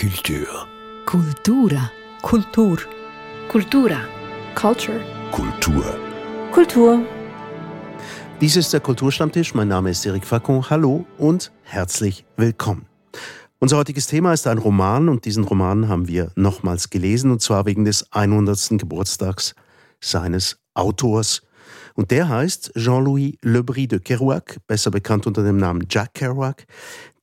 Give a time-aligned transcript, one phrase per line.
[0.00, 0.66] Kultur.
[1.04, 1.90] Kultura.
[2.22, 2.78] Kultur.
[3.50, 4.00] Kultura.
[4.54, 4.98] Culture.
[5.30, 5.84] Kultur.
[6.52, 7.04] Kultur.
[8.40, 9.52] Dies ist der Kulturstammtisch.
[9.52, 10.70] Mein Name ist Eric Facon.
[10.70, 12.86] Hallo und herzlich willkommen.
[13.58, 17.66] Unser heutiges Thema ist ein Roman und diesen Roman haben wir nochmals gelesen und zwar
[17.66, 18.78] wegen des 100.
[18.78, 19.54] Geburtstags
[20.00, 21.42] seines Autors.
[22.00, 26.64] Und der heißt Jean-Louis Lebris de Kerouac, besser bekannt unter dem Namen Jack Kerouac.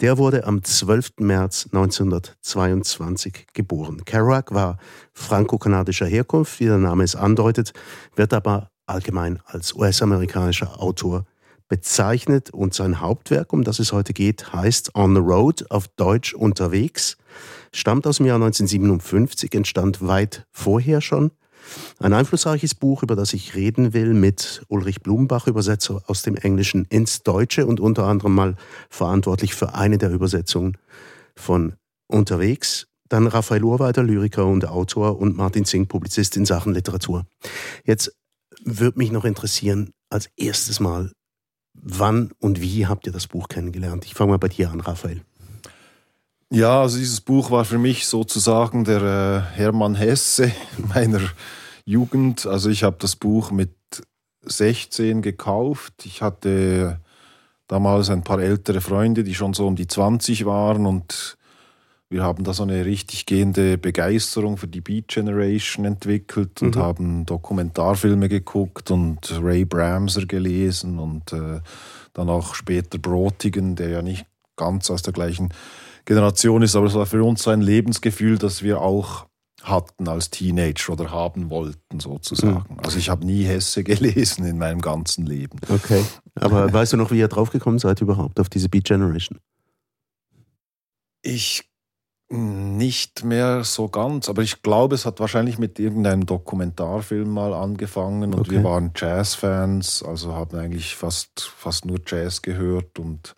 [0.01, 1.13] Der wurde am 12.
[1.17, 4.05] März 1922 geboren.
[4.05, 4.77] Kerouac war
[5.13, 7.73] franco-kanadischer Herkunft, wie der Name es andeutet,
[8.15, 11.25] wird aber allgemein als US-amerikanischer Autor
[11.68, 16.35] bezeichnet und sein Hauptwerk, um das es heute geht, heißt On the Road, auf Deutsch
[16.35, 17.18] unterwegs,
[17.73, 21.32] stammt aus dem Jahr 1957, entstand weit vorher schon
[21.99, 26.85] ein einflussreiches Buch, über das ich reden will, mit Ulrich Blumenbach, Übersetzer aus dem Englischen
[26.85, 28.55] ins Deutsche und unter anderem mal
[28.89, 30.77] verantwortlich für eine der Übersetzungen
[31.35, 31.73] von
[32.07, 32.88] Unterwegs.
[33.09, 37.25] Dann Raphael Urweiter, Lyriker und Autor und Martin Zink, Publizist in Sachen Literatur.
[37.85, 38.13] Jetzt
[38.63, 41.11] würde mich noch interessieren, als erstes Mal,
[41.73, 44.05] wann und wie habt ihr das Buch kennengelernt?
[44.05, 45.21] Ich fange mal bei dir an, Raphael.
[46.49, 50.51] Ja, also dieses Buch war für mich sozusagen der äh, Hermann Hesse
[50.93, 51.21] meiner
[51.85, 52.45] Jugend.
[52.45, 53.73] Also ich habe das Buch mit
[54.43, 56.05] 16 gekauft.
[56.05, 57.01] Ich hatte
[57.67, 61.37] damals ein paar ältere Freunde, die schon so um die 20 waren und
[62.09, 66.79] wir haben da so eine richtig gehende Begeisterung für die Beat Generation entwickelt und mhm.
[66.79, 71.59] haben Dokumentarfilme geguckt und Ray Bramser gelesen und äh,
[72.13, 74.25] dann auch später Brotigen, der ja nicht
[74.55, 75.49] ganz aus der gleichen
[76.08, 79.27] Generation ist, aber es war für uns so ein Lebensgefühl, das wir auch
[79.61, 82.64] hatten als Teenager oder haben wollten sozusagen.
[82.73, 82.80] Mhm.
[82.80, 85.59] Also ich habe nie Hesse gelesen in meinem ganzen Leben.
[85.67, 86.03] Okay,
[86.36, 89.39] aber weißt du noch, wie ihr draufgekommen seid überhaupt auf diese Beat Generation?
[91.22, 91.66] Ich
[92.30, 98.33] nicht mehr so ganz, aber ich glaube, es hat wahrscheinlich mit irgendeinem Dokumentarfilm mal angefangen
[98.33, 98.52] und okay.
[98.52, 103.36] wir waren Jazzfans, also haben eigentlich fast, fast nur Jazz gehört und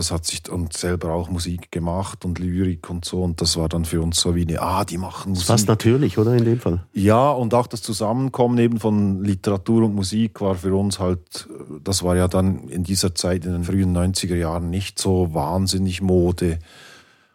[0.00, 3.68] das hat sich und selber auch Musik gemacht und Lyrik und so und das war
[3.68, 5.46] dann für uns so wie eine, ah, die machen Musik.
[5.46, 6.86] Fast natürlich, oder in dem Fall?
[6.94, 11.50] Ja, und auch das Zusammenkommen eben von Literatur und Musik war für uns halt,
[11.84, 16.00] das war ja dann in dieser Zeit in den frühen 90er Jahren nicht so wahnsinnig
[16.00, 16.60] Mode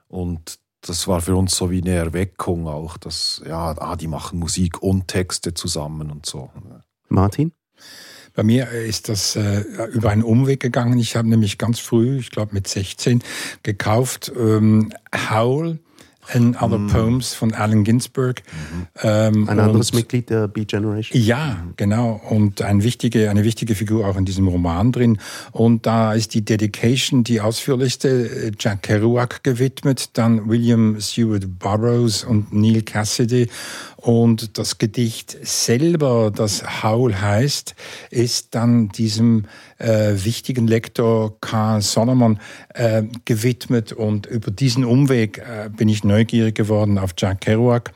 [0.08, 4.40] und das war für uns so wie eine Erweckung auch, dass, ja, ah, die machen
[4.40, 6.50] Musik und Texte zusammen und so.
[7.10, 7.52] Martin?
[8.36, 9.64] Bei mir ist das äh,
[9.94, 11.00] über einen Umweg gegangen.
[11.00, 13.24] Ich habe nämlich ganz früh, ich glaube mit 16,
[13.64, 14.92] gekauft ähm,
[15.30, 15.80] Howl
[16.34, 16.88] and Other mm.
[16.88, 18.42] Poems von Allen Ginsberg.
[18.42, 18.88] Mhm.
[19.04, 21.22] Ähm, ein anderes Mitglied der Beat Generation.
[21.22, 22.22] Ja, genau.
[22.30, 25.20] Und ein wichtige, eine wichtige Figur auch in diesem Roman drin.
[25.52, 32.24] Und da ist die Dedication die ausführlichste äh, Jack Kerouac gewidmet, dann William Seward Burroughs
[32.24, 33.48] und Neil Cassidy.
[34.06, 37.74] Und das Gedicht selber, das Howl heißt,
[38.12, 39.46] ist dann diesem
[39.80, 41.82] äh, wichtigen Lektor K.
[41.82, 42.40] Solomon
[42.76, 43.94] äh, gewidmet.
[43.94, 47.94] Und über diesen Umweg äh, bin ich neugierig geworden auf Jack Kerouac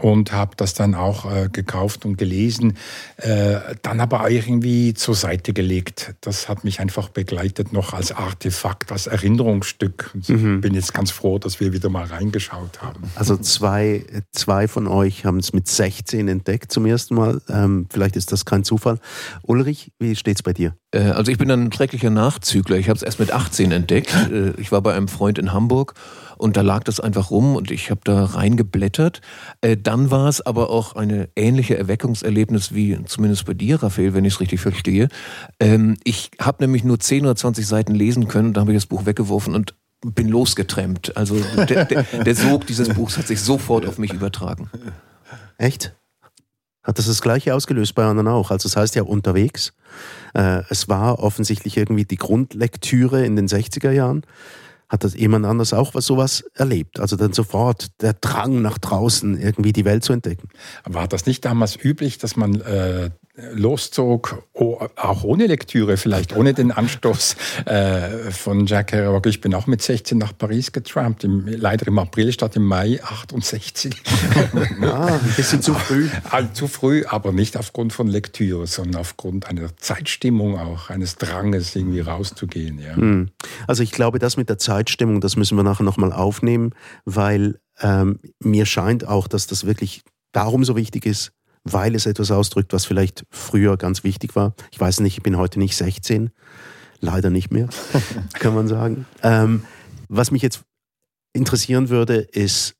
[0.00, 2.76] und habe das dann auch äh, gekauft und gelesen,
[3.16, 6.14] äh, dann aber irgendwie zur Seite gelegt.
[6.20, 10.10] Das hat mich einfach begleitet noch als Artefakt, als Erinnerungsstück.
[10.20, 10.60] Ich mhm.
[10.60, 13.10] bin jetzt ganz froh, dass wir wieder mal reingeschaut haben.
[13.14, 17.40] Also zwei, zwei von euch haben es mit 16 entdeckt zum ersten Mal.
[17.48, 18.98] Ähm, vielleicht ist das kein Zufall.
[19.42, 20.74] Ulrich, wie steht es bei dir?
[20.92, 22.76] Äh, also ich bin ein schrecklicher Nachzügler.
[22.76, 24.14] Ich habe es erst mit 18 entdeckt.
[24.30, 25.94] Äh, ich war bei einem Freund in Hamburg
[26.36, 29.20] und da lag das einfach rum und ich habe da reingeblättert.
[29.60, 34.24] Äh, dann war es aber auch eine ähnliche Erweckungserlebnis wie zumindest bei dir, Raphael, wenn
[34.24, 35.08] ich es richtig verstehe.
[35.58, 38.86] Ähm, ich habe nämlich nur 10 oder 20 Seiten lesen können, da habe ich das
[38.86, 39.74] Buch weggeworfen und
[40.06, 41.16] bin losgetrennt.
[41.16, 44.70] Also der, der, der Sog dieses Buchs hat sich sofort auf mich übertragen.
[45.58, 45.92] Echt?
[46.84, 48.52] Hat das das Gleiche ausgelöst bei anderen auch?
[48.52, 49.72] Also es das heißt ja unterwegs.
[50.34, 54.22] Äh, es war offensichtlich irgendwie die Grundlektüre in den 60er Jahren.
[54.90, 56.98] Hat das jemand anders auch was sowas erlebt?
[56.98, 60.48] Also dann sofort der Drang nach draußen, irgendwie die Welt zu entdecken.
[60.84, 63.10] War das nicht damals üblich, dass man äh,
[63.52, 69.26] loszog, auch ohne Lektüre, vielleicht ohne den Anstoß äh, von Jack Kerouac.
[69.26, 73.00] Ich bin auch mit 16 nach Paris getrampt, im, leider im April statt im Mai
[73.02, 73.94] 68.
[74.82, 76.08] ah, ein bisschen zu früh.
[76.52, 82.00] Zu früh, aber nicht aufgrund von Lektüre, sondern aufgrund einer Zeitstimmung auch, eines Dranges, irgendwie
[82.00, 82.78] rauszugehen.
[82.78, 82.96] Ja.
[82.96, 83.30] Hm.
[83.66, 88.20] Also ich glaube, das mit der Zeitstimmung, das müssen wir nachher nochmal aufnehmen, weil ähm,
[88.40, 90.02] mir scheint auch, dass das wirklich
[90.32, 91.32] darum so wichtig ist,
[91.64, 94.54] weil es etwas ausdrückt, was vielleicht früher ganz wichtig war.
[94.72, 96.30] Ich weiß nicht, ich bin heute nicht 16,
[97.00, 97.68] leider nicht mehr,
[98.34, 99.06] kann man sagen.
[99.22, 99.64] Ähm,
[100.08, 100.62] was mich jetzt
[101.32, 102.74] interessieren würde, ist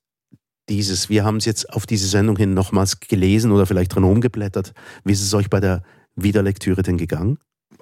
[0.68, 4.72] dieses, wir haben es jetzt auf diese Sendung hin nochmals gelesen oder vielleicht drin rumgeblättert.
[5.04, 5.82] Wie ist es euch bei der
[6.16, 7.38] Wiederlektüre denn gegangen?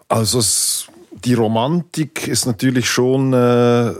[0.09, 0.89] Also es,
[1.25, 3.93] die Romantik ist natürlich schon äh,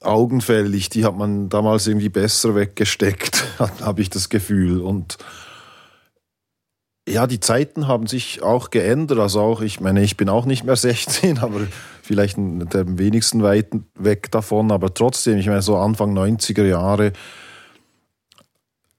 [0.00, 0.88] augenfällig.
[0.90, 4.80] Die hat man damals irgendwie besser weggesteckt, habe ich das Gefühl.
[4.80, 5.18] Und
[7.08, 9.18] ja, die Zeiten haben sich auch geändert.
[9.18, 11.60] Also auch, ich meine, ich bin auch nicht mehr 16, aber
[12.02, 14.70] vielleicht der wenigsten weit weg davon.
[14.70, 17.12] Aber trotzdem, ich meine, so Anfang 90er Jahre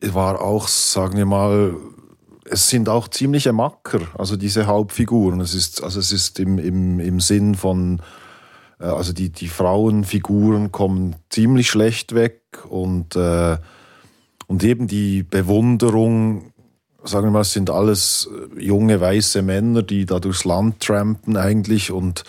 [0.01, 1.75] war auch, sagen wir mal,
[2.45, 5.39] es sind auch ziemliche Macker, also diese Hauptfiguren.
[5.39, 8.01] Es ist, also es ist im, im, im Sinn von,
[8.79, 13.57] äh, also die, die Frauenfiguren kommen ziemlich schlecht weg und, äh,
[14.47, 16.53] und eben die Bewunderung
[17.03, 21.37] sagen wir mal, es sind alles äh, junge weiße Männer, die da durchs Land trampen
[21.37, 22.23] eigentlich und,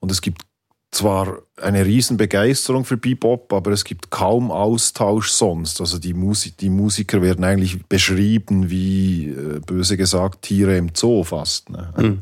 [0.00, 0.42] und es gibt
[0.90, 5.80] zwar eine Riesenbegeisterung für Bebop, aber es gibt kaum Austausch sonst.
[5.80, 11.24] Also die, Musik, die Musiker werden eigentlich beschrieben wie, äh, böse gesagt, Tiere im Zoo
[11.24, 11.68] fast.
[11.68, 11.92] Ne?
[11.96, 12.18] Mhm.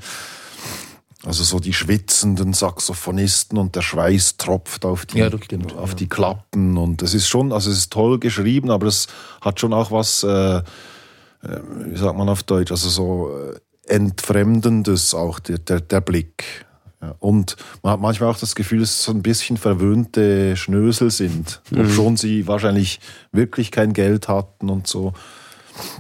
[1.25, 5.31] Also so die schwitzenden Saxophonisten und der Schweiß tropft auf die, ja,
[5.77, 9.09] auf die Klappen und es ist schon, also es ist toll geschrieben, aber es
[9.41, 10.63] hat schon auch was äh,
[11.87, 16.67] wie sagt man auf Deutsch, also so äh, entfremdendes auch der, der, der Blick.
[17.03, 21.11] Ja, und man hat manchmal auch das Gefühl, dass es so ein bisschen verwöhnte Schnösel
[21.11, 21.81] sind, mhm.
[21.81, 23.01] obschon sie wahrscheinlich
[23.33, 25.13] wirklich kein Geld hatten und so.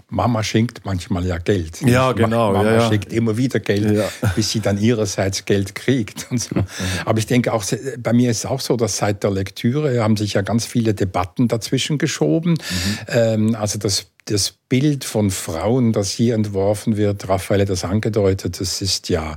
[0.08, 1.82] Mama schenkt manchmal ja Geld.
[1.82, 2.52] Ja, genau.
[2.52, 2.88] Mama ja, ja.
[2.88, 4.02] schenkt immer wieder Geld,
[4.34, 6.28] bis sie dann ihrerseits Geld kriegt.
[6.30, 6.54] Und so.
[6.54, 6.64] Mhm.
[7.04, 7.62] Aber ich denke auch,
[7.98, 10.94] bei mir ist es auch so, dass seit der Lektüre haben sich ja ganz viele
[10.94, 12.52] Debatten dazwischen geschoben.
[12.52, 12.98] Mhm.
[13.08, 18.58] Ähm, also das das Bild von Frauen, das hier entworfen wird, Raphael hat das angedeutet,
[18.58, 19.36] das ist ja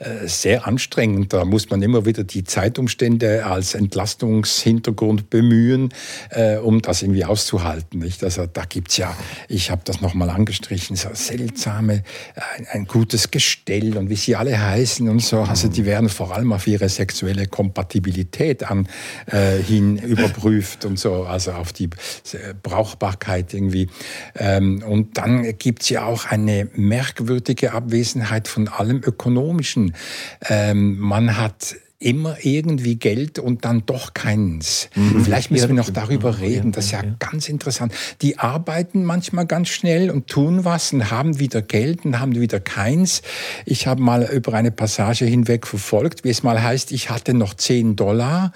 [0.00, 1.32] äh, sehr anstrengend.
[1.32, 5.94] Da muss man immer wieder die Zeitumstände als Entlastungshintergrund bemühen,
[6.30, 8.00] äh, um das irgendwie auszuhalten.
[8.00, 8.24] Nicht?
[8.24, 9.16] Also da gibt's ja,
[9.48, 12.02] ich habe das nochmal angestrichen, so seltsame,
[12.56, 15.42] ein, ein, gutes Gestell und wie sie alle heißen und so.
[15.42, 18.88] Also die werden vor allem auf ihre sexuelle Kompatibilität an,
[19.26, 21.90] äh, hin überprüft und so, also auf die
[22.64, 23.88] Brauchbarkeit irgendwie.
[24.36, 29.94] Ähm, und dann gibt es ja auch eine merkwürdige Abwesenheit von allem Ökonomischen.
[30.48, 34.90] Ähm, man hat immer irgendwie Geld und dann doch keins.
[34.94, 35.24] Mhm.
[35.24, 36.70] Vielleicht müssen wir noch darüber reden.
[36.70, 37.94] Das ist ja, ganz interessant.
[38.20, 42.60] Die arbeiten manchmal ganz schnell und tun was und haben wieder Geld und haben wieder
[42.60, 43.22] keins.
[43.64, 47.54] Ich habe mal über eine Passage hinweg verfolgt, wie es mal heißt, ich hatte noch
[47.54, 48.52] 10 Dollar.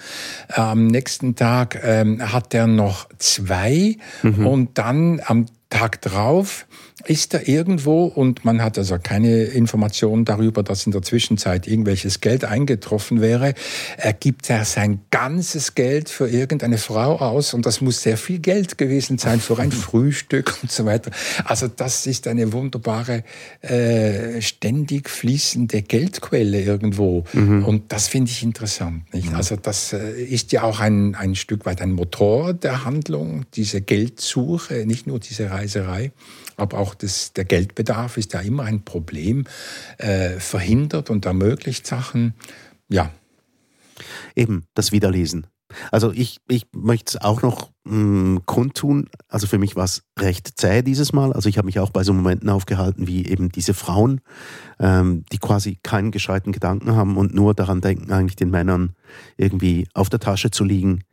[0.49, 4.45] Am nächsten Tag ähm, hat er noch zwei mhm.
[4.45, 6.65] und dann am Tag drauf
[7.05, 12.21] ist er irgendwo und man hat also keine Informationen darüber, dass in der Zwischenzeit irgendwelches
[12.21, 13.53] Geld eingetroffen wäre.
[13.97, 18.39] Er gibt er sein ganzes Geld für irgendeine Frau aus und das muss sehr viel
[18.39, 21.11] Geld gewesen sein für ein Frühstück und so weiter.
[21.45, 23.23] Also das ist eine wunderbare,
[23.61, 27.65] äh, ständig fließende Geldquelle irgendwo mhm.
[27.65, 29.13] und das finde ich interessant.
[29.13, 29.29] Nicht?
[29.29, 29.35] Mhm.
[29.35, 33.81] Also das äh, ist ja auch ein, ein Stück weit ein Motor der Handlung, diese
[33.81, 36.11] Geldsuche, nicht nur diese Reiserei
[36.59, 39.45] aber auch das, der Geldbedarf ist ja immer ein Problem,
[39.97, 42.33] äh, verhindert und ermöglicht Sachen.
[42.89, 43.11] Ja.
[44.35, 45.47] Eben, das Wiederlesen.
[45.91, 49.09] Also ich, ich möchte es auch noch mh, hm, kundtun.
[49.27, 51.31] Also für mich war es recht zäh dieses Mal.
[51.33, 54.21] Also ich habe mich auch bei so Momenten aufgehalten wie eben diese Frauen,
[54.79, 58.95] ähm, die quasi keinen gescheiten Gedanken haben und nur daran denken, eigentlich den Männern
[59.37, 61.03] irgendwie auf der Tasche zu liegen,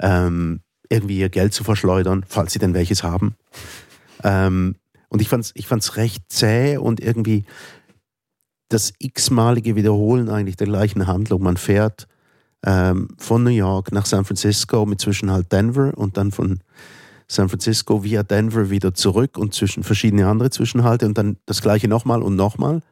[0.00, 3.34] ähm, irgendwie ihr Geld zu verschleudern, falls sie denn welches haben.
[4.24, 4.76] Ähm,
[5.08, 7.44] und ich fand's, ich fand's recht zäh und irgendwie
[8.68, 11.42] das x-malige Wiederholen eigentlich der gleichen Handlung.
[11.42, 12.06] Man fährt
[12.64, 16.60] ähm, von New York nach San Francisco mit zwischen halt Denver und dann von
[17.28, 21.88] San Francisco via Denver wieder zurück und zwischen verschiedene andere Zwischenhalte und dann das gleiche
[21.88, 22.82] nochmal und nochmal.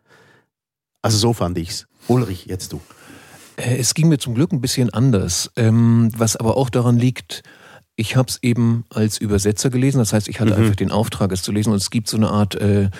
[1.02, 1.86] Also so fand ich's.
[2.08, 2.80] Ulrich, jetzt du.
[3.56, 7.42] Äh, es ging mir zum Glück ein bisschen anders, ähm, was aber auch daran liegt,
[7.96, 10.62] ich habe es eben als Übersetzer gelesen, das heißt, ich hatte mhm.
[10.62, 12.90] einfach den Auftrag, es zu lesen und es gibt so eine Art äh,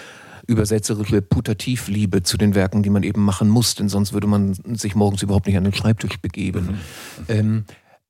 [0.46, 4.94] übersetzerische Putativliebe zu den Werken, die man eben machen muss, denn sonst würde man sich
[4.94, 6.66] morgens überhaupt nicht an den Schreibtisch begeben.
[6.66, 7.24] Mhm.
[7.28, 7.64] Ähm,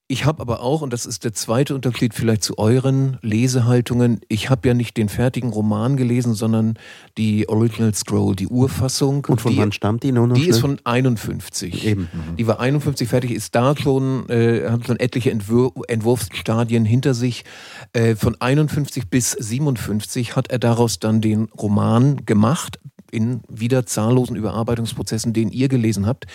[0.08, 4.50] ich habe aber auch, und das ist der zweite Unterschied vielleicht zu euren Lesehaltungen, ich
[4.50, 6.78] habe ja nicht den fertigen Roman gelesen, sondern
[7.18, 9.24] die Original Scroll, die Urfassung.
[9.24, 10.36] Und von die, wann stammt die nun noch?
[10.36, 10.54] Die schnell?
[10.54, 11.84] ist von 51.
[11.84, 12.02] Eben.
[12.02, 12.36] Mhm.
[12.36, 17.44] Die war 51 fertig, ist da schon, äh, hat schon etliche Entwur Entwurfsstadien hinter sich.
[17.92, 22.78] Äh, von 51 bis 57 hat er daraus dann den Roman gemacht,
[23.10, 26.26] in wieder zahllosen Überarbeitungsprozessen, den ihr gelesen habt.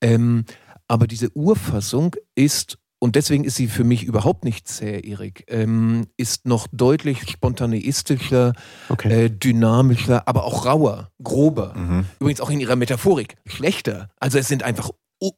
[0.00, 0.44] Ähm,
[0.88, 6.06] aber diese Urfassung ist und deswegen ist sie für mich überhaupt nicht zäh, Erik, ähm,
[6.16, 8.54] ist noch deutlich spontaneistischer,
[8.88, 9.26] okay.
[9.26, 11.74] äh, dynamischer, aber auch rauer, grober.
[11.76, 12.06] Mhm.
[12.18, 14.08] Übrigens auch in ihrer Metaphorik schlechter.
[14.20, 14.88] Also es sind einfach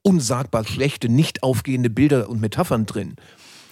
[0.05, 3.17] unsagbar schlechte, nicht aufgehende Bilder und Metaphern drin.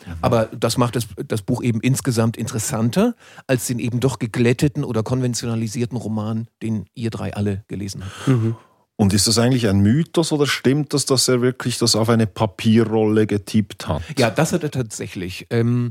[0.05, 0.13] Mhm.
[0.23, 3.15] Aber das macht das, das Buch eben insgesamt interessanter
[3.47, 8.27] als den eben doch geglätteten oder konventionalisierten Roman, den ihr drei alle gelesen habt.
[8.27, 8.57] Mhm.
[8.97, 12.29] Und ist das eigentlich ein Mythos oder stimmt das, dass er wirklich das auf eine
[12.29, 14.03] Papierrolle getippt hat?
[14.17, 15.49] Ja, das hat er tatsächlich.
[15.51, 15.91] Ähm,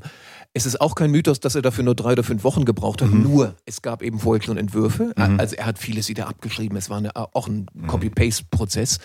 [0.54, 3.10] es ist auch kein Mythos, dass er dafür nur drei oder fünf Wochen gebraucht hat.
[3.10, 3.24] Mhm.
[3.24, 5.12] Nur, es gab eben vorher schon Entwürfe.
[5.18, 5.40] Mhm.
[5.40, 6.78] Also er hat vieles wieder abgeschrieben.
[6.78, 7.88] Es war eine, auch ein mhm.
[7.88, 9.00] Copy-Paste-Prozess.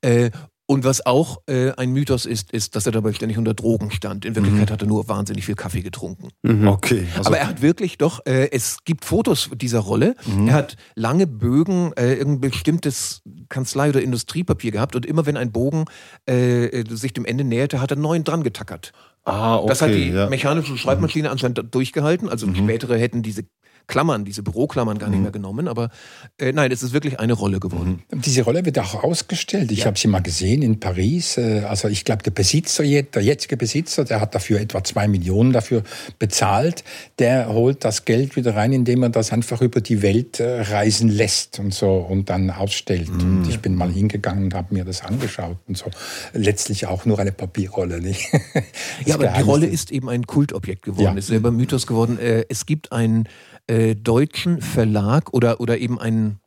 [0.00, 0.30] Äh,
[0.66, 4.24] und was auch äh, ein Mythos ist, ist, dass er dabei ständig unter Drogen stand.
[4.24, 4.72] In Wirklichkeit mhm.
[4.72, 6.30] hat er nur wahnsinnig viel Kaffee getrunken.
[6.42, 6.68] Mhm.
[6.68, 7.06] Okay.
[7.16, 10.14] Also Aber er hat wirklich doch, äh, es gibt Fotos dieser Rolle.
[10.26, 10.48] Mhm.
[10.48, 15.52] Er hat lange Bögen, äh, irgendein bestimmtes Kanzlei- oder Industriepapier gehabt und immer wenn ein
[15.52, 15.84] Bogen
[16.24, 18.92] äh, sich dem Ende näherte, hat er neuen dran getackert.
[19.24, 20.28] Ah, okay, das hat die ja.
[20.28, 22.28] mechanische Schreibmaschine anscheinend durchgehalten.
[22.28, 22.56] Also mhm.
[22.56, 23.44] spätere hätten diese
[23.86, 25.24] Klammern, diese Büroklammern gar nicht mhm.
[25.24, 25.68] mehr genommen.
[25.68, 25.90] Aber
[26.38, 28.02] äh, nein, es ist wirklich eine Rolle geworden.
[28.10, 28.22] Mhm.
[28.22, 29.70] Diese Rolle wird auch ausgestellt.
[29.72, 29.86] Ich ja.
[29.86, 31.36] habe sie mal gesehen in Paris.
[31.36, 35.52] Äh, also ich glaube, der Besitzer, der jetzige Besitzer, der hat dafür etwa zwei Millionen
[35.52, 35.82] dafür
[36.18, 36.84] bezahlt.
[37.18, 41.08] Der holt das Geld wieder rein, indem er das einfach über die Welt äh, reisen
[41.08, 43.10] lässt und so und dann ausstellt.
[43.10, 43.38] Mhm.
[43.38, 45.86] Und ich bin mal hingegangen und habe mir das angeschaut und so.
[46.32, 48.00] Letztlich auch nur eine Papierrolle.
[48.00, 48.28] Nicht?
[49.04, 51.14] ja, aber die Rolle ist eben ein Kultobjekt geworden, ja.
[51.14, 52.18] ist selber Mythos geworden.
[52.18, 53.28] Äh, es gibt ein
[53.66, 56.40] äh, deutschen Verlag oder, oder eben einen,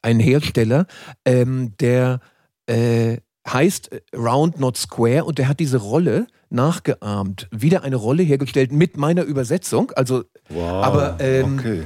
[0.00, 0.86] einen Hersteller,
[1.24, 2.20] ähm, der
[2.66, 8.72] äh, heißt Round Not Square und der hat diese Rolle nachgeahmt, wieder eine Rolle hergestellt
[8.72, 9.90] mit meiner Übersetzung.
[9.92, 11.82] Also, wow, aber ähm, okay.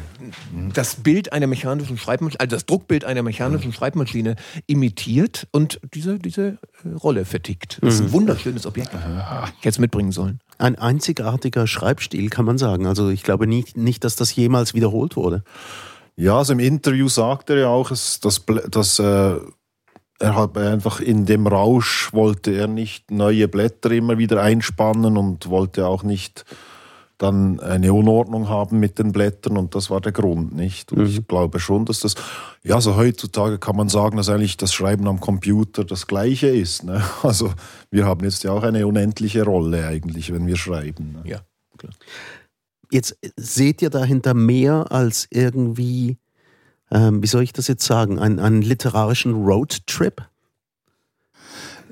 [0.75, 6.59] das Bild einer mechanischen Schreibmaschine, also das Druckbild einer mechanischen Schreibmaschine imitiert und diese, diese
[6.85, 7.79] äh, Rolle vertickt.
[7.83, 8.13] Das ist ein mhm.
[8.13, 8.95] wunderschönes Objekt.
[8.95, 9.45] Aha.
[9.49, 10.41] Ich hätte es mitbringen sollen.
[10.59, 12.87] Ein einzigartiger Schreibstil, kann man sagen.
[12.87, 15.43] Also ich glaube nicht, nicht dass das jemals wiederholt wurde.
[16.17, 19.37] Ja, also im Interview sagt er ja auch, dass, dass, dass äh,
[20.19, 25.49] er hat einfach in dem Rausch wollte er nicht neue Blätter immer wieder einspannen und
[25.49, 26.45] wollte auch nicht
[27.19, 30.93] dann eine Unordnung haben mit den Blättern und das war der Grund, nicht?
[30.93, 31.07] Und mhm.
[31.07, 32.15] ich glaube schon, dass das,
[32.63, 36.85] ja, so heutzutage kann man sagen, dass eigentlich das Schreiben am Computer das Gleiche ist.
[36.85, 37.03] Ne?
[37.23, 37.53] Also
[37.91, 41.13] wir haben jetzt ja auch eine unendliche Rolle eigentlich, wenn wir schreiben.
[41.13, 41.31] Ne?
[41.31, 41.41] Ja,
[41.79, 41.93] klar.
[42.91, 46.19] Jetzt seht ihr dahinter mehr als irgendwie
[46.91, 50.23] ähm, wie soll ich das jetzt sagen, einen, einen literarischen Roadtrip?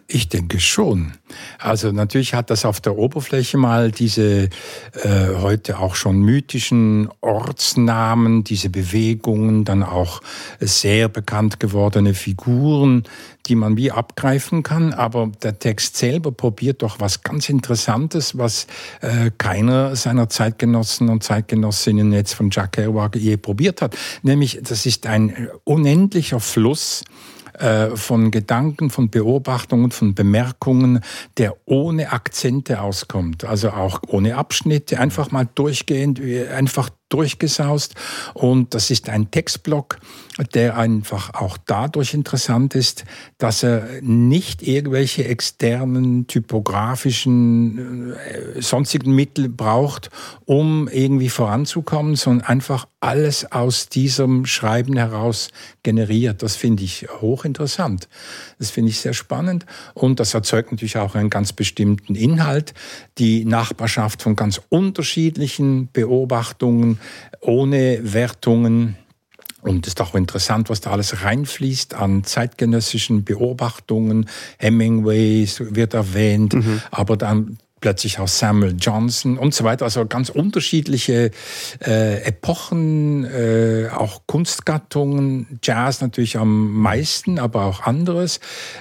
[0.06, 1.12] Ich denke schon.
[1.58, 4.50] Also natürlich hat das auf der Oberfläche mal diese
[5.02, 10.20] äh, heute auch schon mythischen Ortsnamen, diese Bewegungen, dann auch
[10.60, 13.04] sehr bekannt gewordene Figuren,
[13.46, 14.92] die man wie abgreifen kann.
[14.92, 18.66] Aber der Text selber probiert doch was ganz Interessantes, was
[19.00, 23.96] äh, keiner seiner Zeitgenossen und Zeitgenossinnen jetzt von Jack Kerouac je probiert hat.
[24.22, 27.33] Nämlich, das ist ein unendlicher Fluss äh,
[27.94, 31.00] von Gedanken, von Beobachtungen, von Bemerkungen,
[31.38, 37.94] der ohne Akzente auskommt, also auch ohne Abschnitte, einfach mal durchgehend, einfach durchgesaust.
[38.34, 40.00] Und das ist ein Textblock,
[40.52, 43.04] der einfach auch dadurch interessant ist,
[43.38, 50.10] dass er nicht irgendwelche externen typografischen äh, sonstigen Mittel braucht,
[50.44, 55.50] um irgendwie voranzukommen, sondern einfach alles aus diesem Schreiben heraus
[55.82, 56.42] generiert.
[56.42, 58.08] Das finde ich hochinteressant.
[58.58, 62.74] Das finde ich sehr spannend und das erzeugt natürlich auch einen ganz bestimmten Inhalt.
[63.18, 66.98] Die Nachbarschaft von ganz unterschiedlichen Beobachtungen,
[67.40, 68.96] ohne Wertungen.
[69.62, 74.28] Und es ist auch interessant, was da alles reinfließt an zeitgenössischen Beobachtungen.
[74.58, 76.82] Hemingway wird erwähnt, mhm.
[76.90, 79.84] aber dann plötzlich auch Samuel Johnson und so weiter.
[79.84, 81.30] Also ganz unterschiedliche
[81.86, 88.40] äh, Epochen, äh, auch Kunstgattungen, Jazz natürlich am meisten, aber auch anderes,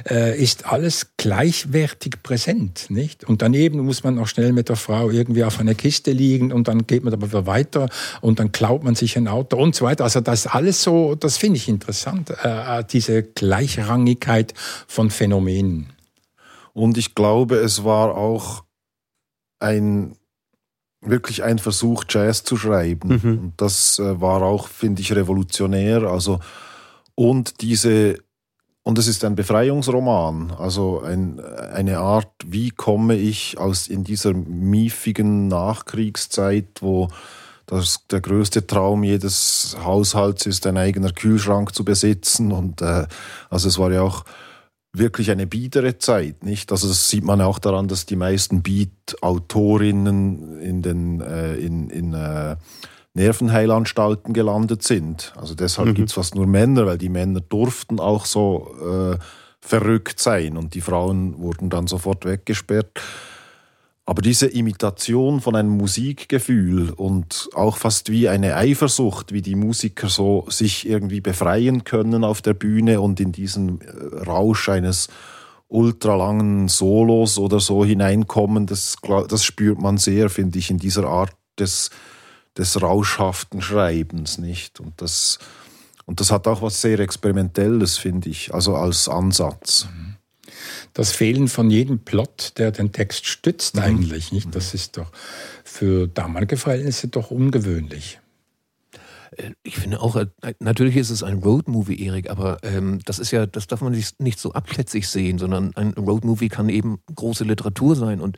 [0.09, 3.25] äh, ist alles gleichwertig präsent, nicht?
[3.25, 6.69] Und daneben muss man auch schnell mit der Frau irgendwie auf einer Kiste liegen und
[6.69, 7.89] dann geht man aber wieder weiter
[8.21, 10.05] und dann klaut man sich ein Auto und so weiter.
[10.05, 14.53] Also das alles so, das finde ich interessant, äh, diese Gleichrangigkeit
[14.87, 15.91] von Phänomenen.
[16.71, 18.63] Und ich glaube, es war auch
[19.63, 20.17] ein
[21.05, 23.19] wirklich ein Versuch, Jazz zu schreiben.
[23.21, 23.39] Mhm.
[23.39, 26.03] Und das äh, war auch, finde ich, revolutionär.
[26.03, 26.39] Also,
[27.15, 28.19] und diese,
[28.83, 34.33] und es ist ein Befreiungsroman, also ein, eine Art, wie komme ich aus in dieser
[34.33, 37.09] miefigen Nachkriegszeit, wo
[37.65, 42.51] das der größte Traum jedes Haushalts ist, ein eigener Kühlschrank zu besitzen.
[42.51, 43.07] Und äh,
[43.49, 44.25] also es war ja auch
[44.95, 46.71] wirklich eine biedere Zeit, nicht?
[46.71, 52.13] Also das sieht man auch daran, dass die meisten Beat-Autorinnen in den äh, in, in
[52.13, 52.55] äh,
[53.15, 55.33] Nervenheilanstalten gelandet sind.
[55.35, 55.93] Also deshalb mhm.
[55.95, 59.17] gibt es fast nur Männer, weil die Männer durften auch so äh,
[59.59, 62.99] verrückt sein und die Frauen wurden dann sofort weggesperrt.
[64.05, 70.09] Aber diese Imitation von einem Musikgefühl und auch fast wie eine Eifersucht, wie die Musiker
[70.09, 75.07] so sich irgendwie befreien können auf der Bühne und in diesen äh, Rausch eines
[75.69, 78.97] ultralangen Solos oder so hineinkommen, das,
[79.29, 81.89] das spürt man sehr, finde ich, in dieser Art des,
[82.57, 84.81] des rauschhaften Schreibens, nicht?
[84.81, 85.39] Und das,
[86.05, 89.87] und das hat auch was sehr Experimentelles, finde ich, also als Ansatz.
[89.91, 90.12] Mhm
[90.93, 93.81] das Fehlen von jedem Plot, der den Text stützt, mhm.
[93.81, 94.53] eigentlich nicht.
[94.55, 95.11] Das ist doch
[95.63, 98.19] für damalige Verhältnisse doch ungewöhnlich.
[99.37, 100.27] Äh, ich finde auch, äh,
[100.59, 104.21] natürlich ist es ein Roadmovie, Erik, aber ähm, das ist ja, das darf man nicht,
[104.21, 108.21] nicht so abschätzig sehen, sondern ein Roadmovie kann eben große Literatur sein.
[108.21, 108.37] Und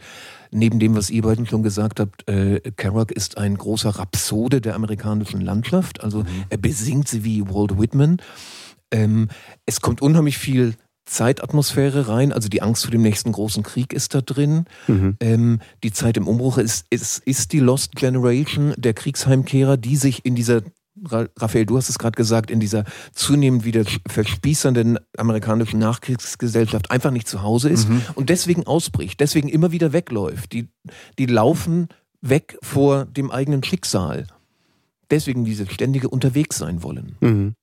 [0.51, 4.75] neben dem, was ihr beiden schon gesagt habt, äh, Kerouac ist ein großer Rhapsode der
[4.75, 6.03] amerikanischen Landschaft.
[6.03, 6.45] Also mhm.
[6.49, 8.17] er besingt sie wie Walt Whitman.
[8.91, 9.29] Ähm,
[9.65, 12.31] es kommt unheimlich viel Zeitatmosphäre rein.
[12.31, 14.65] Also die Angst vor dem nächsten großen Krieg ist da drin.
[14.87, 15.17] Mhm.
[15.19, 20.25] Ähm, die Zeit im Umbruch ist, ist, ist die Lost Generation der Kriegsheimkehrer, die sich
[20.25, 20.61] in dieser
[21.03, 27.27] Raphael, du hast es gerade gesagt, in dieser zunehmend wieder verspießernden amerikanischen Nachkriegsgesellschaft einfach nicht
[27.27, 28.01] zu Hause ist mhm.
[28.15, 30.53] und deswegen ausbricht, deswegen immer wieder wegläuft.
[30.53, 30.69] Die,
[31.19, 31.89] die laufen
[32.21, 34.25] weg vor dem eigenen Schicksal.
[35.11, 37.17] Deswegen diese ständige Unterwegs sein wollen.
[37.19, 37.55] Mhm.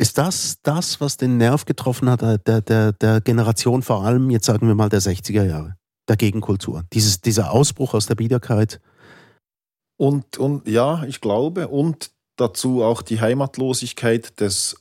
[0.00, 4.30] Ist das das, was den Nerv getroffen hat, äh, der, der, der Generation vor allem,
[4.30, 5.76] jetzt sagen wir mal, der 60er Jahre,
[6.08, 6.84] der Gegenkultur?
[6.94, 8.80] Dieses, dieser Ausbruch aus der Biederkeit?
[9.98, 14.76] Und, und ja, ich glaube, und dazu auch die Heimatlosigkeit des,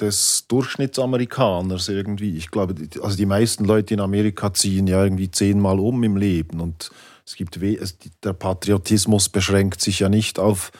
[0.00, 2.38] des Durchschnittsamerikaners irgendwie.
[2.38, 6.60] Ich glaube, also die meisten Leute in Amerika ziehen ja irgendwie zehnmal um im Leben
[6.60, 6.90] und
[7.26, 10.72] es gibt der Patriotismus beschränkt sich ja nicht auf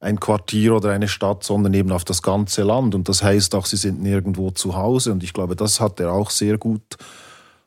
[0.00, 2.94] ein Quartier oder eine Stadt, sondern eben auf das ganze Land.
[2.94, 5.12] Und das heißt auch, sie sind nirgendwo zu Hause.
[5.12, 6.96] Und ich glaube, das hat er auch sehr gut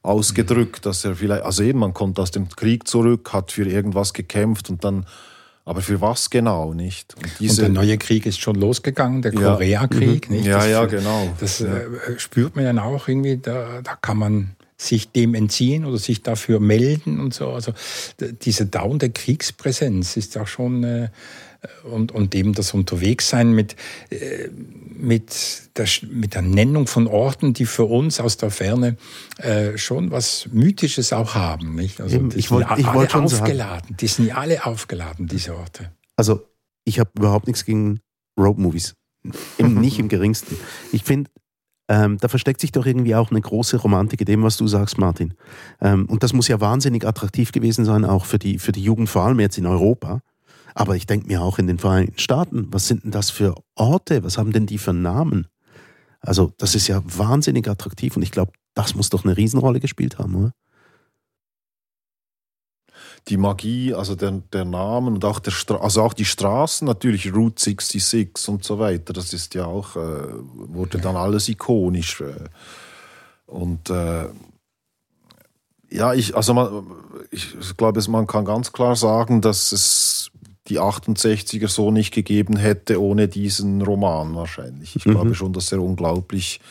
[0.01, 4.13] ausgedrückt, dass er vielleicht, also eben, man kommt aus dem Krieg zurück, hat für irgendwas
[4.13, 5.05] gekämpft und dann,
[5.63, 7.15] aber für was genau, nicht?
[7.15, 10.35] Und, diese, und der neue Krieg ist schon losgegangen, der ja, Koreakrieg, mhm.
[10.35, 10.47] nicht?
[10.47, 11.33] Ja, das, ja, genau.
[11.39, 11.67] Das ja.
[11.67, 16.23] Äh, spürt man dann auch irgendwie, da, da kann man sich dem entziehen oder sich
[16.23, 17.51] dafür melden und so.
[17.51, 17.73] Also
[18.19, 21.09] diese dauernde Kriegspräsenz ist ja schon äh,
[21.83, 23.75] und, und eben das Unterwegssein mit,
[24.09, 24.49] äh,
[24.95, 28.97] mit, der, mit der Nennung von Orten, die für uns aus der Ferne
[29.37, 31.75] äh, schon was Mythisches auch haben.
[31.75, 32.01] Nicht?
[32.01, 33.83] Also eben, ich wollte wollt schon aufgeladen.
[33.83, 33.97] Sagen.
[33.97, 35.91] Die sind ja alle aufgeladen, diese Orte.
[36.15, 36.47] Also
[36.85, 37.99] ich habe überhaupt nichts gegen
[38.37, 38.95] Road-Movies.
[39.57, 40.57] nicht im geringsten.
[40.91, 41.31] Ich finde,
[41.89, 44.97] ähm, da versteckt sich doch irgendwie auch eine große Romantik in dem, was du sagst,
[44.97, 45.33] Martin.
[45.81, 49.09] Ähm, und das muss ja wahnsinnig attraktiv gewesen sein, auch für die, für die Jugend,
[49.09, 50.21] vor allem jetzt in Europa.
[50.75, 54.23] Aber ich denke mir auch in den Vereinigten Staaten, was sind denn das für Orte?
[54.23, 55.47] Was haben denn die für Namen?
[56.19, 60.17] Also, das ist ja wahnsinnig attraktiv und ich glaube, das muss doch eine Riesenrolle gespielt
[60.17, 60.51] haben, oder?
[63.29, 67.61] Die Magie, also der, der Namen und auch, der also auch die Straßen, natürlich Route
[67.61, 69.99] 66 und so weiter, das ist ja auch, äh,
[70.53, 72.19] wurde dann alles ikonisch.
[72.19, 72.49] Äh,
[73.45, 74.27] und äh,
[75.89, 76.85] ja, ich, also man,
[77.31, 80.31] ich glaube, man kann ganz klar sagen, dass es
[80.67, 84.95] die 68er so nicht gegeben hätte ohne diesen Roman wahrscheinlich.
[84.95, 85.11] Ich mhm.
[85.11, 86.61] glaube schon, dass er unglaublich,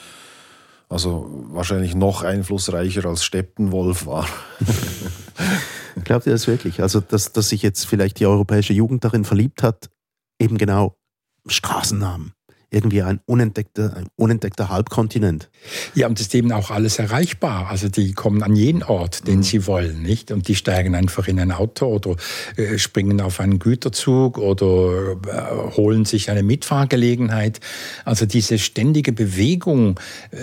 [0.89, 4.27] also wahrscheinlich noch einflussreicher als Steppenwolf war.
[6.05, 6.81] Glaubt ihr das wirklich?
[6.81, 9.91] Also, dass, dass sich jetzt vielleicht die europäische Jugend darin verliebt hat,
[10.39, 10.97] eben genau
[11.47, 12.33] Straßennamen,
[12.73, 15.51] irgendwie ein unentdeckter, ein unentdeckter Halbkontinent.
[15.95, 17.69] Ja, und ist eben auch alles erreichbar.
[17.69, 19.43] Also die kommen an jeden Ort, den mhm.
[19.43, 20.31] sie wollen, nicht?
[20.31, 22.17] Und die steigen einfach in ein Auto oder
[22.57, 27.61] äh, springen auf einen Güterzug oder äh, holen sich eine Mitfahrgelegenheit.
[28.05, 30.39] Also diese ständige Bewegung, äh,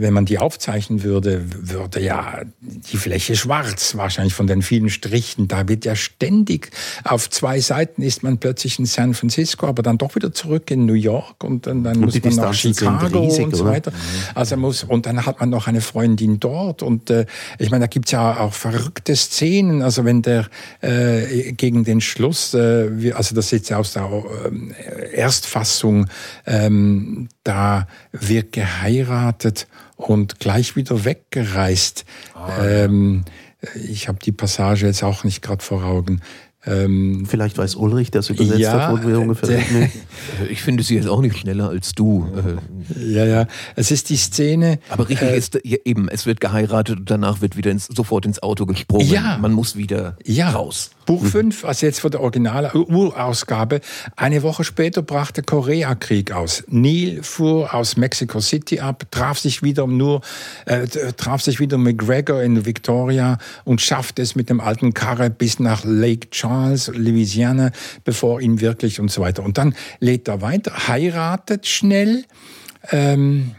[0.00, 5.48] wenn man die aufzeichnen würde, würde ja die Fläche schwarz, wahrscheinlich von den vielen Strichen.
[5.48, 6.70] Da wird ja ständig
[7.04, 10.86] auf zwei Seiten ist man plötzlich in San Francisco, aber dann doch wieder zurück in
[10.86, 13.92] New York und und dann und muss man nach Chicago riesig, und so weiter.
[14.34, 17.26] Also muss, und dann hat man noch eine Freundin dort und äh,
[17.58, 19.82] ich meine, da gibt's ja auch verrückte Szenen.
[19.82, 20.46] Also wenn der
[20.80, 26.06] äh, gegen den Schluss, äh, also das ist jetzt aus der äh, Erstfassung,
[26.46, 32.04] ähm, da wird geheiratet und gleich wieder weggereist.
[32.34, 33.24] Ah, ähm,
[33.88, 36.20] ich habe die Passage jetzt auch nicht gerade vor Augen
[36.66, 39.60] Ähm, Vielleicht weiß Ulrich, das übersetzt ja, hat, wir ungefähr.
[40.50, 42.26] ich finde sie jetzt auch nicht schneller als du.
[42.98, 43.46] Ja, ja.
[43.76, 44.78] Es ist die Szene.
[44.90, 48.26] Aber richtig äh, ist ja, eben, es wird geheiratet und danach wird wieder ins, sofort
[48.26, 49.08] ins Auto gesprungen.
[49.08, 49.38] Ja.
[49.40, 50.50] Man muss wieder ja.
[50.50, 50.90] raus.
[51.06, 53.80] Buch 5, also jetzt von der Original Urausgabe.
[54.14, 56.62] Eine Woche später brach der Koreakrieg aus.
[56.68, 60.20] Neil fuhr aus Mexico City ab, traf sich wieder nur,
[60.66, 65.58] äh, traf sich wieder McGregor in Victoria und schaffte es mit dem alten Karre bis
[65.58, 67.70] nach Lake Charles, Louisiana,
[68.02, 69.44] bevor ihn wirklich und so weiter.
[69.44, 72.24] Und dann lädt er weiter, heiratet schnell.
[72.90, 73.52] Ähm,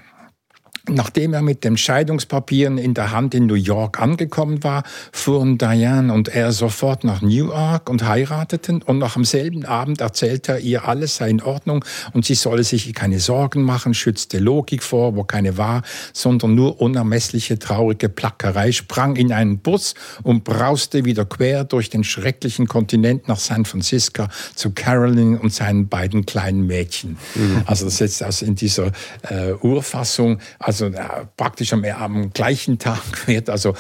[0.89, 6.12] Nachdem er mit den Scheidungspapieren in der Hand in New York angekommen war, fuhren Diane
[6.12, 10.88] und er sofort nach Newark und heirateten und noch am selben Abend erzählte er ihr,
[10.88, 15.24] alles sei in Ordnung und sie solle sich keine Sorgen machen, schützte Logik vor, wo
[15.24, 21.63] keine war, sondern nur unermessliche traurige Plackerei, sprang in einen Bus und brauste wieder quer
[21.63, 27.17] durch den schrecklichen Kontinent nach San Francisco zu Carolyn und seinen beiden kleinen Mädchen.
[27.36, 27.63] Mhm.
[27.65, 28.91] Also das ist jetzt also in dieser
[29.30, 33.76] äh, Urfassung, also äh, praktisch am, am, gleichen Tag wird also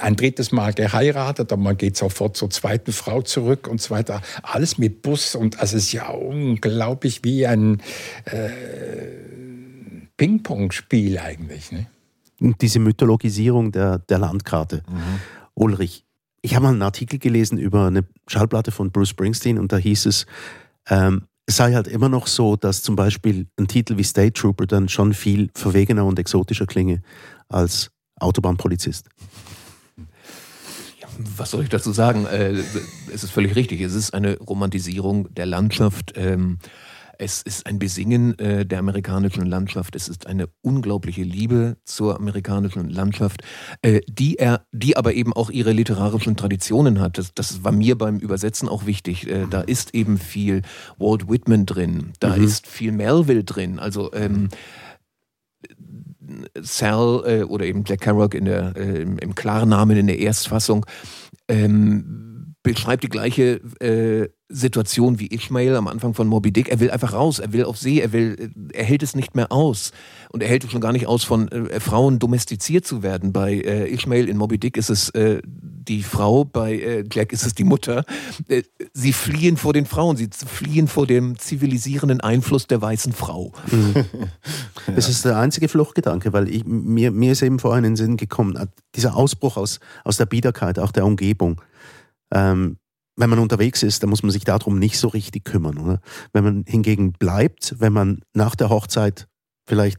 [0.00, 4.22] ein drittes Mal geheiratet, aber man geht sofort zur zweiten Frau zurück und so weiter.
[4.42, 7.80] Alles mit Bus und also es ist ja unglaublich wie ein
[8.24, 8.48] äh,
[10.16, 11.72] Ping-Pong-Spiel eigentlich.
[11.72, 11.86] Ne?
[12.40, 14.82] Und diese Mythologisierung der, der Landkarte.
[14.88, 15.20] Mhm.
[15.54, 16.04] Ulrich,
[16.42, 20.06] ich habe mal einen Artikel gelesen über eine Schallplatte von Bruce Springsteen und da hieß
[20.06, 20.26] es,
[20.88, 24.66] ähm, es sei halt immer noch so, dass zum Beispiel ein Titel wie State Trooper
[24.66, 27.02] dann schon viel verwegener und exotischer klinge
[27.48, 29.08] als Autobahnpolizist.
[31.36, 32.24] Was soll ich dazu sagen?
[32.26, 32.52] Äh,
[33.12, 33.80] es ist völlig richtig.
[33.80, 36.12] Es ist eine Romantisierung der Landschaft.
[36.14, 36.58] Ähm,
[37.20, 39.94] es ist ein Besingen äh, der amerikanischen Landschaft.
[39.94, 43.42] Es ist eine unglaubliche Liebe zur amerikanischen Landschaft,
[43.82, 47.18] äh, die er, die aber eben auch ihre literarischen Traditionen hat.
[47.18, 49.28] Das, das war mir beim Übersetzen auch wichtig.
[49.28, 50.62] Äh, da ist eben viel
[50.98, 52.44] Walt Whitman drin, da mhm.
[52.44, 53.78] ist viel Melville drin.
[53.78, 54.48] Also ähm,
[56.58, 60.86] Sal äh, oder eben Jack Kerouac in der, äh, im, im Klarnamen in der Erstfassung
[61.48, 62.29] ähm,
[62.62, 66.68] beschreibt die gleiche äh, Situation wie Ishmael am Anfang von Moby Dick.
[66.68, 69.50] Er will einfach raus, er will auf See, er will, er hält es nicht mehr
[69.50, 69.92] aus.
[70.30, 73.32] Und er hält es schon gar nicht aus, von äh, Frauen domestiziert zu werden.
[73.32, 77.46] Bei äh, Ishmael in Moby Dick ist es äh, die Frau, bei äh, Jack ist
[77.46, 78.04] es die Mutter.
[78.48, 83.52] Äh, sie fliehen vor den Frauen, sie fliehen vor dem zivilisierenden Einfluss der weißen Frau.
[83.70, 84.04] Mhm.
[84.94, 88.16] Das ist der einzige Fluchtgedanke, weil ich, mir, mir ist eben vorhin in den Sinn
[88.16, 91.60] gekommen, äh, dieser Ausbruch aus, aus der Biederkeit, auch der Umgebung.
[92.32, 92.78] Ähm,
[93.16, 95.78] wenn man unterwegs ist, dann muss man sich darum nicht so richtig kümmern.
[95.78, 96.00] Oder?
[96.32, 99.28] Wenn man hingegen bleibt, wenn man nach der Hochzeit
[99.66, 99.98] vielleicht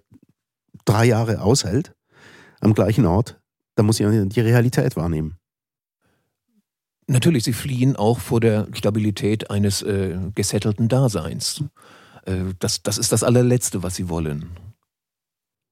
[0.86, 1.94] drei Jahre aushält,
[2.62, 3.40] am gleichen Ort,
[3.76, 5.38] dann muss ich die Realität wahrnehmen.
[7.08, 11.64] Natürlich, sie fliehen auch vor der Stabilität eines äh, gesettelten Daseins.
[12.26, 14.52] Äh, das, das ist das allerletzte, was sie wollen.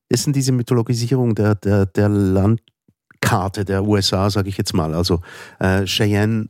[0.09, 2.09] Ist denn diese Mythologisierung der, der, der
[3.29, 5.21] Landkarte der USA, sage ich jetzt mal, also
[5.59, 6.49] äh, Cheyenne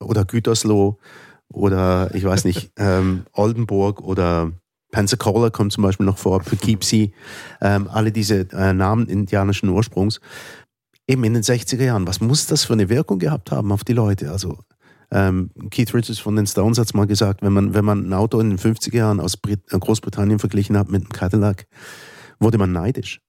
[0.00, 0.98] oder Gütersloh
[1.48, 4.52] oder ich weiß nicht, ähm, Oldenburg oder
[4.90, 7.12] Pensacola kommt zum Beispiel noch vor, Poughkeepsie,
[7.60, 10.20] ähm, alle diese äh, Namen indianischen Ursprungs.
[11.06, 13.94] Eben in den 60er Jahren, was muss das für eine Wirkung gehabt haben auf die
[13.94, 14.30] Leute?
[14.30, 14.58] Also
[15.10, 18.12] ähm, Keith Richards von den Stones hat es mal gesagt, wenn man, wenn man ein
[18.12, 21.66] Auto in den 50er Jahren aus Brit Großbritannien verglichen hat mit einem Cadillac,
[22.40, 23.20] wurde man neidisch.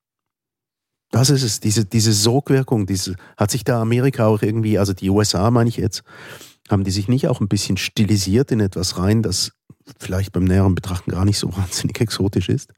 [1.11, 5.09] Das ist es, diese, diese Sogwirkung, diese, hat sich da Amerika auch irgendwie, also die
[5.09, 6.03] USA meine ich jetzt,
[6.69, 9.51] haben die sich nicht auch ein bisschen stilisiert in etwas rein, das
[9.99, 12.71] vielleicht beim näheren Betrachten gar nicht so wahnsinnig exotisch ist?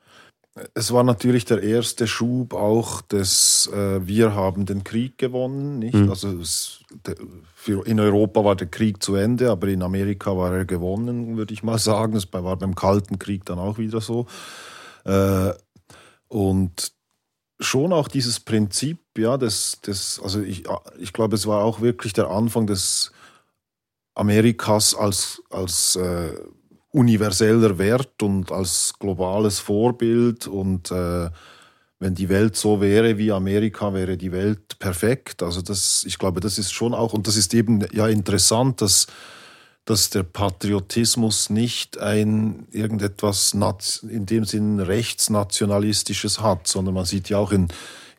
[0.73, 5.79] Es war natürlich der erste Schub auch des äh, Wir haben den Krieg gewonnen.
[5.79, 5.93] Nicht?
[5.93, 6.09] Mhm.
[6.09, 7.15] Also es, de,
[7.55, 11.53] für, in Europa war der Krieg zu Ende, aber in Amerika war er gewonnen, würde
[11.53, 12.13] ich mal sagen.
[12.13, 14.27] Das war beim Kalten Krieg dann auch wieder so.
[15.05, 15.53] Äh,
[16.27, 16.91] und
[17.61, 20.63] schon auch dieses Prinzip, ja, des, des, also ich,
[20.99, 23.11] ich glaube, es war auch wirklich der Anfang des
[24.15, 26.33] Amerikas als, als äh,
[26.91, 30.47] universeller Wert und als globales Vorbild.
[30.47, 31.29] Und äh,
[31.99, 35.43] wenn die Welt so wäre wie Amerika, wäre die Welt perfekt.
[35.43, 39.07] Also das, ich glaube, das ist schon auch, und das ist eben ja interessant, dass,
[39.85, 43.55] dass der Patriotismus nicht ein irgendetwas
[44.07, 47.67] in dem Sinn rechtsnationalistisches hat, sondern man sieht ja auch in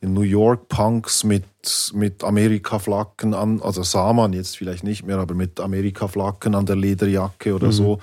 [0.03, 1.45] in New York Punks mit,
[1.95, 6.75] mit Amerika-Flaggen an, also sah man jetzt vielleicht nicht mehr, aber mit Amerika-Flaggen an der
[6.75, 7.73] Lederjacke oder mhm.
[7.73, 7.99] so.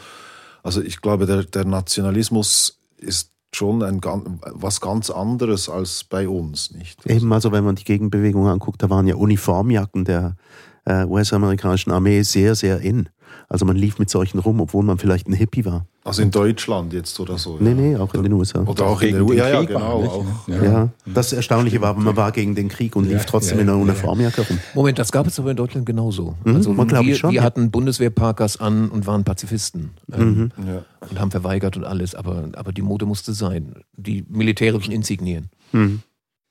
[0.64, 6.72] Also ich glaube, der, der Nationalismus ist schon ein, was ganz anderes als bei uns,
[6.72, 7.06] nicht?
[7.06, 10.38] Eben, also wenn man die Gegenbewegung anguckt, da waren ja Uniformjacken der,
[10.86, 13.10] äh, US-amerikanischen Armee sehr, sehr in.
[13.48, 15.86] Also man lief mit solchen rum, obwohl man vielleicht ein Hippie war.
[16.04, 17.58] Also in Deutschland jetzt oder so?
[17.60, 18.62] Nee, nee, auch in den USA.
[18.64, 20.04] Oder auch in Gegen den den USA, ja, ja, Krieg genau.
[20.04, 20.48] Auch.
[20.48, 20.64] Ja.
[20.64, 23.70] Ja, das Erstaunliche war, man war gegen den Krieg und Ja, lief trotzdem ja, in
[23.70, 23.84] einer ja.
[23.84, 24.60] Uniformjacke rum.
[24.74, 26.36] Moment, das gab es aber in Deutschland genauso.
[26.44, 27.44] Mhm, also man wir, schon, wir ja.
[27.44, 30.80] hatten Bundeswehrparkers an und waren Pazifisten ähm, Mhm.
[31.10, 33.76] und haben verweigert und alles, aber, aber die Mode musste sein.
[33.96, 35.50] Die militärischen Insignien.
[35.72, 36.02] Mhm.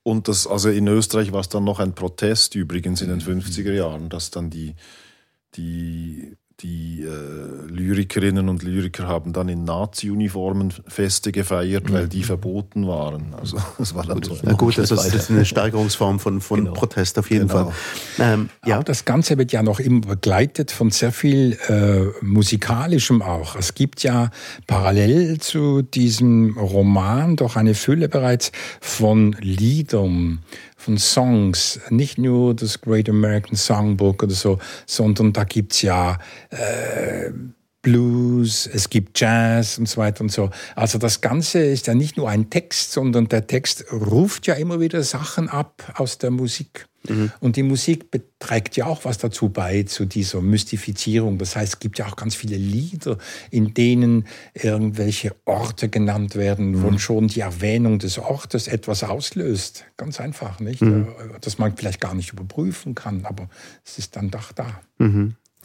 [0.03, 3.73] Und das, also in Österreich war es dann noch ein Protest übrigens in den 50er
[3.73, 4.75] Jahren, dass dann die,
[5.55, 12.85] die, die äh, Lyrikerinnen und Lyriker haben dann in Nazi-Uniformen Feste gefeiert, weil die verboten
[12.87, 13.33] waren.
[13.39, 14.35] Also das war dann so.
[14.43, 15.11] Ja, gut, Schritt das ist, weiter.
[15.15, 16.73] das ist eine Steigerungsform von, von Genau.
[16.73, 17.71] Protest auf jeden Genau.
[18.17, 18.33] Fall.
[18.33, 18.77] Ähm, Ja.
[18.77, 23.55] ja, das Ganze wird ja noch immer begleitet von sehr viel äh, musikalischem auch.
[23.55, 24.29] Es gibt ja
[24.67, 30.39] parallel zu diesem Roman doch eine Fülle bereits von Liedern,
[30.89, 31.79] von Songs.
[31.89, 36.17] Nicht nur das Great American Songbook oder so, sondern da gibt's ja
[36.49, 37.29] äh,
[37.83, 40.49] Blues, es gibt Jazz und so weiter und so.
[40.75, 44.79] Also das Ganze ist ja nicht nur ein Text, sondern der Text ruft ja immer
[44.79, 46.88] wieder Sachen ab aus der Musik.
[47.39, 51.37] Und die Musik beträgt ja auch was dazu bei, zu dieser Mystifizierung.
[51.37, 53.17] Das heißt, es gibt ja auch ganz viele Lieder,
[53.51, 59.85] in denen irgendwelche Orte genannt werden, wo schon die Erwähnung des Ortes etwas auslöst.
[59.97, 60.81] Ganz einfach, nicht?
[60.81, 61.05] Äh,
[61.41, 63.49] Dass man vielleicht gar nicht überprüfen kann, aber
[63.85, 64.81] es ist dann doch da.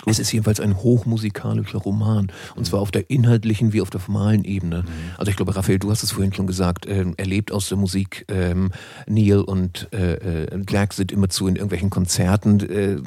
[0.06, 2.30] Es ist jedenfalls ein hochmusikalischer Roman.
[2.56, 4.84] Und zwar auf der inhaltlichen wie auf der formalen Ebene.
[5.16, 7.78] Also ich glaube, Raphael, du hast es vorhin schon gesagt, ähm, er lebt aus der
[7.78, 8.24] Musik.
[8.28, 8.70] Ähm,
[9.06, 12.60] Neil und äh, äh, Jack sind immerzu in irgendwelchen Konzerten.
[12.60, 13.00] Äh,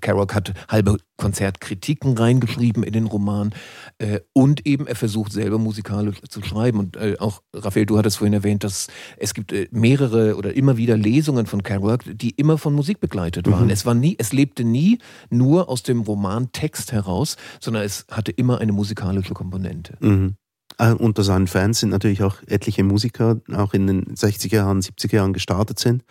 [0.00, 3.54] Kerouac hat halbe Konzertkritiken reingeschrieben in den Roman.
[3.98, 6.78] Äh, und eben er versucht selber musikalisch zu schreiben.
[6.78, 10.76] Und äh, auch, Raphael, du hattest vorhin erwähnt, dass es gibt äh, mehrere oder immer
[10.76, 13.70] wieder Lesungen von Kerouac, die immer von Musik begleitet waren.
[13.70, 14.98] Es war nie, es lebte nie
[15.30, 19.96] nur aus dem Romantext heraus, sondern es hatte immer eine musikalische Komponente.
[20.00, 20.36] Mhm.
[20.78, 25.16] Äh, Unter seinen Fans sind natürlich auch etliche Musiker, auch in den 60er Jahren, 70er
[25.16, 26.04] Jahren gestartet sind.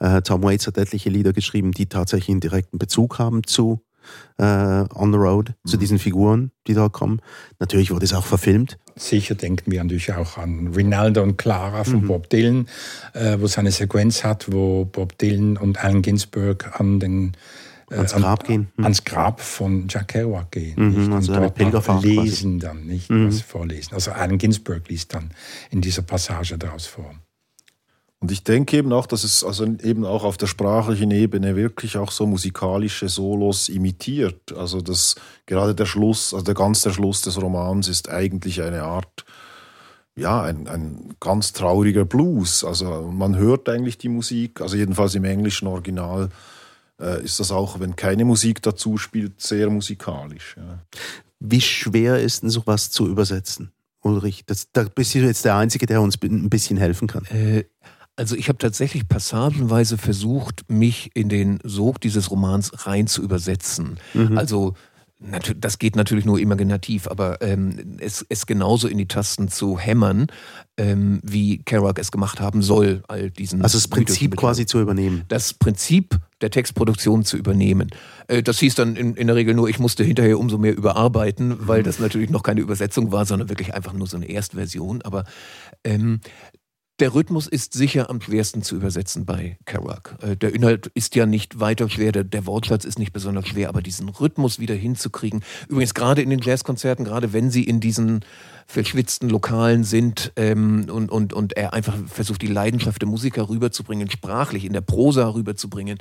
[0.00, 3.82] Äh, Tom Waits hat etliche Lieder geschrieben, die tatsächlich einen direkten Bezug haben zu
[4.38, 4.44] äh,
[4.94, 7.20] On the Road, zu diesen Figuren, die da kommen.
[7.58, 8.78] Natürlich wurde es auch verfilmt.
[8.96, 12.68] Sicher denken wir natürlich auch an Rinaldo und Clara von Bob Dylan,
[13.12, 17.32] äh, wo es eine Sequenz hat, wo Bob Dylan und Allen Ginsberg an den
[17.98, 18.68] Ans an- Grab gehen.
[18.76, 18.84] Hm.
[18.84, 20.74] ans Grab von Jack Kerouac gehen.
[20.76, 22.20] Mhm, also und dort Pilgerfahrt quasi.
[22.20, 23.94] lesen dann, nicht was vorlesen.
[23.94, 25.30] Also Allen Ginsberg liest dann
[25.70, 27.14] in dieser Passage daraus vor.
[28.20, 31.98] Und ich denke eben auch, dass es also eben auch auf der sprachlichen Ebene wirklich
[31.98, 34.50] auch so musikalische Solos imitiert.
[34.56, 38.84] Also das gerade der Schluss, also der ganz der Schluss des Romans ist eigentlich eine
[38.84, 39.26] Art,
[40.16, 42.64] ja, ein, ein ganz trauriger Blues.
[42.64, 46.28] Also man hört eigentlich die Musik, also jedenfalls im englischen Original äh,
[47.24, 50.56] ist das auch, wenn keine Musik dazu spielt, sehr musikalisch.
[50.56, 50.78] Ja.
[51.40, 54.44] Wie schwer ist denn sowas zu übersetzen, Ulrich?
[54.46, 57.24] Das, da bist du jetzt der Einzige, der uns ein bisschen helfen kann.
[57.26, 57.64] Äh,
[58.16, 63.98] also ich habe tatsächlich passagenweise versucht, mich in den Sog dieses Romans rein zu übersetzen.
[64.36, 64.74] Also natu-
[65.56, 70.26] das geht natürlich nur imaginativ, aber ähm, es, es genauso in die Tasten zu hämmern,
[70.76, 75.24] ähm, wie Kerouac es gemacht haben soll, all diesen Also das Prinzip quasi zu übernehmen.
[75.28, 77.90] das Prinzip der Textproduktion zu übernehmen.
[78.28, 81.56] Äh, Das hieß dann in, in der Regel nur, ich musste hinterher umso mehr überarbeiten,
[81.68, 85.00] weil das natürlich noch keine Übersetzung war, sondern wirklich einfach nur so eine Erstversion.
[85.02, 85.24] Aber
[85.84, 86.20] ähm,
[87.00, 90.16] der Rhythmus ist sicher am schwersten zu übersetzen bei Kerouac.
[90.22, 93.68] Äh, Der Inhalt ist ja nicht weiter schwer, der, der Wortschatz ist nicht besonders schwer,
[93.68, 95.42] aber diesen Rhythmus wieder hinzukriegen.
[95.68, 98.24] Übrigens gerade in den Jazzkonzerten, gerade wenn sie in diesen
[98.66, 104.10] verschwitzten Lokalen sind ähm, und, und, und er einfach versucht, die Leidenschaft der Musiker rüberzubringen,
[104.10, 105.98] sprachlich in der Prosa rüberzubringen,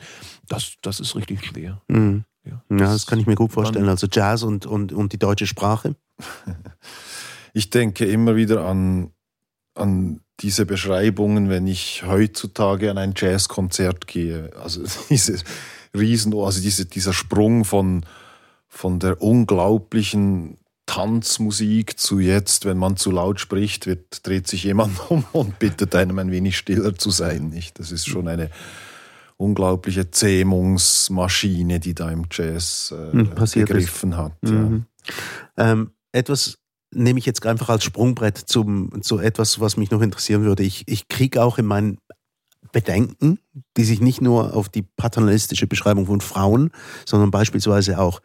[0.48, 1.82] das, das ist richtig schwer.
[1.88, 2.24] Mhm.
[2.46, 3.90] Ja, Ja, das kann ich mir gut vorstellen.
[3.90, 5.96] Also Jazz und, und, und die deutsche Sprache.
[7.56, 9.12] Ich denke immer wieder an,
[9.76, 14.52] an diese Beschreibungen, wenn ich heutzutage an ein Jazzkonzert gehe.
[14.62, 15.40] Also diese
[15.96, 18.06] Riesen, also diese, dieser Sprung von,
[18.68, 25.00] von der unglaublichen Tanzmusik zu jetzt, wenn man zu laut spricht, wird, dreht sich jemand
[25.10, 27.50] um und bittet einem ein wenig stiller zu sein.
[27.50, 27.80] Nicht?
[27.80, 28.50] Das ist schon eine
[29.38, 33.76] unglaubliche Zähmungsmaschine, die da im Jazz äh, Hm, passiert ist.
[33.76, 34.34] gegriffen hat.
[34.44, 34.52] Ja.
[34.52, 34.86] Mhm.
[35.58, 36.60] Ähm, etwas
[36.94, 40.64] nehme ich jetzt einfach als Sprungbrett zum, zu etwas, was mich noch interessieren würde.
[40.64, 41.98] Ich, ich kriege auch in meinen
[42.72, 43.40] Bedenken,
[43.78, 46.72] die sich nicht nur auf die paternalistische Beschreibung von Frauen,
[47.06, 48.22] sondern beispielsweise auch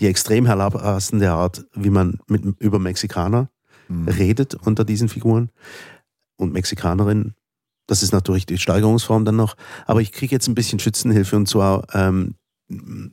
[0.00, 3.50] die extrem herablassende Art, wie man mit, über Mexikaner
[3.88, 4.08] Mhm.
[4.08, 5.50] redet unter diesen Figuren
[6.36, 7.34] und Mexikanerinnen.
[7.86, 9.56] Das ist natürlich die Steigerungsform dann noch.
[9.86, 12.34] Aber ich kriege jetzt ein bisschen Schützenhilfe und zwar ähm,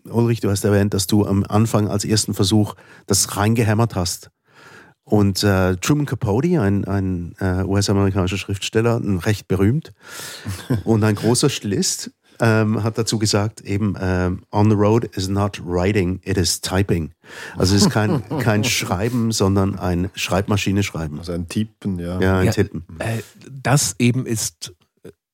[0.10, 4.30] Ulrich, du hast erwähnt, dass du am Anfang als ersten Versuch das reingehämmert hast.
[5.06, 9.94] Und äh, Truman Capote, ein, ein äh, US-amerikanischer Schriftsteller, recht berühmt
[10.84, 15.62] und ein großer Stilist, ähm, hat dazu gesagt, eben, ähm, on the road is not
[15.64, 17.12] writing, it is typing.
[17.56, 21.20] Also es ist kein, kein Schreiben, sondern ein Schreibmaschine schreiben.
[21.20, 22.20] Also ein Tippen, ja.
[22.20, 22.84] Ja, ein Ja, Tippen.
[23.00, 24.74] Äh, das eben ist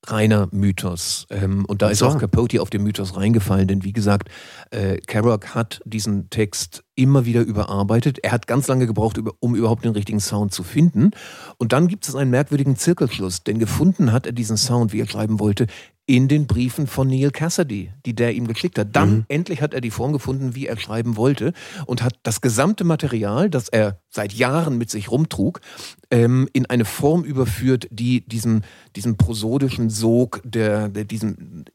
[0.08, 1.28] reiner Mythos.
[1.30, 4.30] Ähm, und da Und ist auch Capote auf den Mythos reingefallen, denn wie gesagt,
[4.72, 8.20] äh, Kerouac hat diesen Text immer wieder überarbeitet.
[8.24, 11.12] Er hat ganz lange gebraucht, um überhaupt den richtigen Sound zu finden.
[11.58, 15.08] Und dann gibt es einen merkwürdigen Zirkelschluss, denn gefunden hat er diesen Sound, wie er
[15.08, 15.68] schreiben wollte,
[16.08, 18.96] in den Briefen von Neil Cassidy, die der ihm geschickt hat.
[18.96, 21.54] Dann endlich hat er die Form gefunden, wie er schreiben wollte
[21.86, 25.62] und hat das gesamte Material, das er seit Jahren mit sich rumtrug,
[26.10, 28.62] ähm, in eine Form überführt, die diesem,
[28.96, 31.66] diesem prosodischen Sog, der, der diesem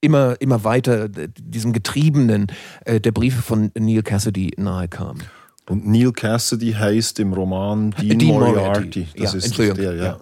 [0.00, 2.46] immer, immer weiter, diesem Getriebenen
[2.84, 5.18] äh, der Briefe von Neil Cassidy nahe kam.
[5.68, 9.08] Und Neil Cassidy heißt im Roman Dean, Dean Moriarty.
[9.14, 9.78] Ja, Das ist Entschuldigung.
[9.78, 10.04] der, ja.
[10.04, 10.20] ja.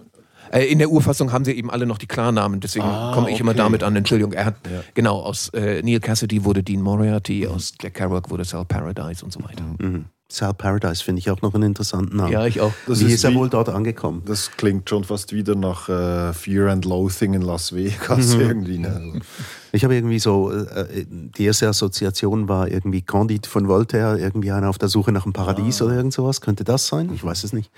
[0.51, 3.39] Äh, In der Urfassung haben sie eben alle noch die Klarnamen, deswegen Ah, komme ich
[3.39, 3.59] immer okay.
[3.59, 3.95] damit an.
[3.95, 4.81] Entschuldigung, er hat Ja.
[4.93, 9.31] genau aus äh, Neil Cassidy wurde Dean Moriarty, aus Jack Kerouac wurde Sal Paradise und
[9.31, 9.63] so weiter.
[9.79, 10.05] Mhm.
[10.33, 12.31] Sal Paradise finde ich auch noch einen interessanten Namen.
[12.31, 12.71] Ja, ich auch.
[12.87, 14.21] Das wie ist ist er wie- wohl dort angekommen?
[14.25, 18.41] Das klingt schon fast wieder nach äh, Fear and Loathing in Las Vegas Mhm.
[18.41, 18.77] irgendwie.
[18.77, 19.19] Ne?
[19.73, 24.69] Ich habe irgendwie so, äh, die erste Assoziation war irgendwie Candide von Voltaire, irgendwie einer
[24.69, 26.39] auf der Suche nach einem Paradies oder irgend sowas.
[26.39, 27.11] Könnte das sein?
[27.13, 27.69] Ich weiß es nicht.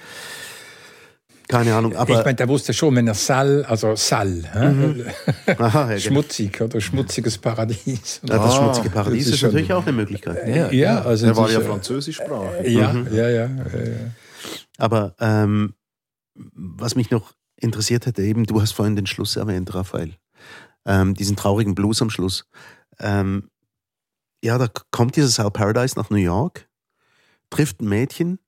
[1.53, 2.17] Keine Ahnung, aber.
[2.17, 5.53] ich meine, der wusste schon, wenn er Sal, also Sal, hä?
[5.57, 5.99] aha, ja, genau.
[5.99, 8.21] schmutzig oder schmutziges Paradies.
[8.23, 10.47] Ja, das Ah, schmutzige Paradies das ist ist schon- natürlich auch eine Möglichkeit.
[10.47, 12.67] Ja, Ja, also Er war ja französischsprachig.
[12.73, 13.07] Ja, Mhm.
[13.13, 13.49] ja, ja.
[14.77, 15.75] Aber ähm,
[16.33, 20.13] was mich noch interessiert hätte, eben, du hast vorhin den Schluss erwähnt, Raphael.
[20.85, 22.45] Ähm, diesen traurigen Blues am Schluss.
[22.99, 23.49] Ähm,
[24.43, 26.67] ja, da kommt dieses Sal Paradise nach New York,
[27.51, 28.39] trifft ein Mädchen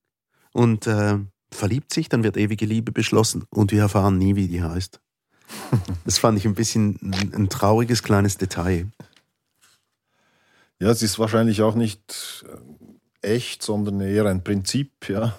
[0.52, 1.20] und äh,
[1.56, 5.00] verliebt sich, dann wird ewige Liebe beschlossen und wir erfahren nie, wie die heißt.
[6.06, 7.00] Das fand ich ein bisschen
[7.34, 8.92] ein, trauriges kleines Detail.
[10.80, 12.46] Ja, es ist wahrscheinlich auch nicht
[13.22, 15.38] äh, echt, sondern eher ein Prinzip, ja.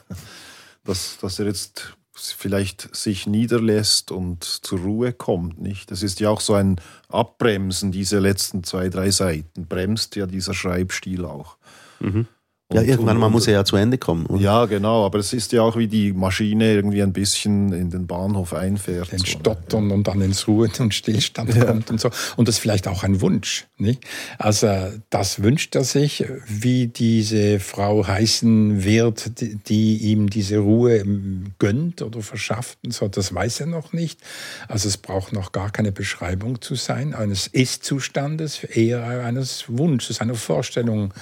[0.84, 5.90] Dass, dass er jetzt vielleicht sich niederlässt und zur Ruhe kommt, nicht?
[5.90, 9.66] Das ist ja auch so ein Abbremsen, diese letzten zwei, drei Seiten.
[9.66, 11.58] Bremst ja dieser Schreibstil auch.
[12.00, 12.26] Mhm.
[12.72, 14.26] Ja, irgendwann mal muss er ja zu Ende kommen.
[14.26, 14.42] oder?
[14.42, 18.08] Ja, genau, aber es ist ja auch wie die Maschine irgendwie ein bisschen in den
[18.08, 19.12] Bahnhof einfährt.
[19.12, 19.30] den so, ne?
[19.30, 22.10] Stottern und dann ins Ruhen und Stillstand kommt und so.
[22.34, 23.68] Und das ist vielleicht auch ein Wunsch.
[23.78, 24.02] Nicht?
[24.38, 24.66] Also
[25.10, 31.52] das wünscht er sich, wie diese Frau heißen wird, die, die ihm diese Ruhe ähm,
[31.60, 33.06] gönnt oder verschafft und so.
[33.06, 34.18] Das weiß er noch nicht.
[34.66, 40.34] Also es braucht noch gar keine Beschreibung zu sein eines Ist-Zustandes, eher eines Wunsches, einer
[40.34, 41.14] Vorstellung,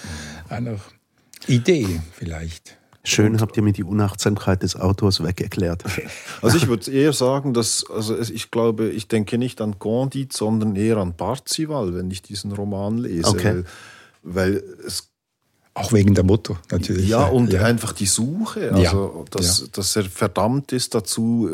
[0.48, 0.78] einer
[1.46, 2.76] Idee vielleicht.
[3.07, 5.85] Schön habt ihr mir die Unachtsamkeit des Autors wegerklärt.
[6.42, 10.76] Also ich würde eher sagen, dass, also ich glaube, ich denke nicht an Candide, sondern
[10.76, 13.28] eher an Parzival, wenn ich diesen Roman lese.
[13.28, 13.64] Okay.
[14.22, 15.11] Weil, weil es,
[15.72, 17.09] Auch wegen der Mutter natürlich.
[17.09, 17.62] ja, und ja.
[17.62, 21.50] einfach die Suche, Ja, also dass, dass er verdammt ist dazu,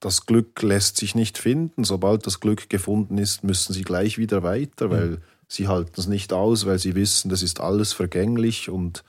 [0.00, 1.84] das Glück lässt sich nicht finden.
[1.84, 6.32] Sobald das Glück gefunden ist, müssen sie gleich wieder weiter, weil sie halten es nicht
[6.32, 9.04] aus, weil sie wissen, das ist alles vergänglich und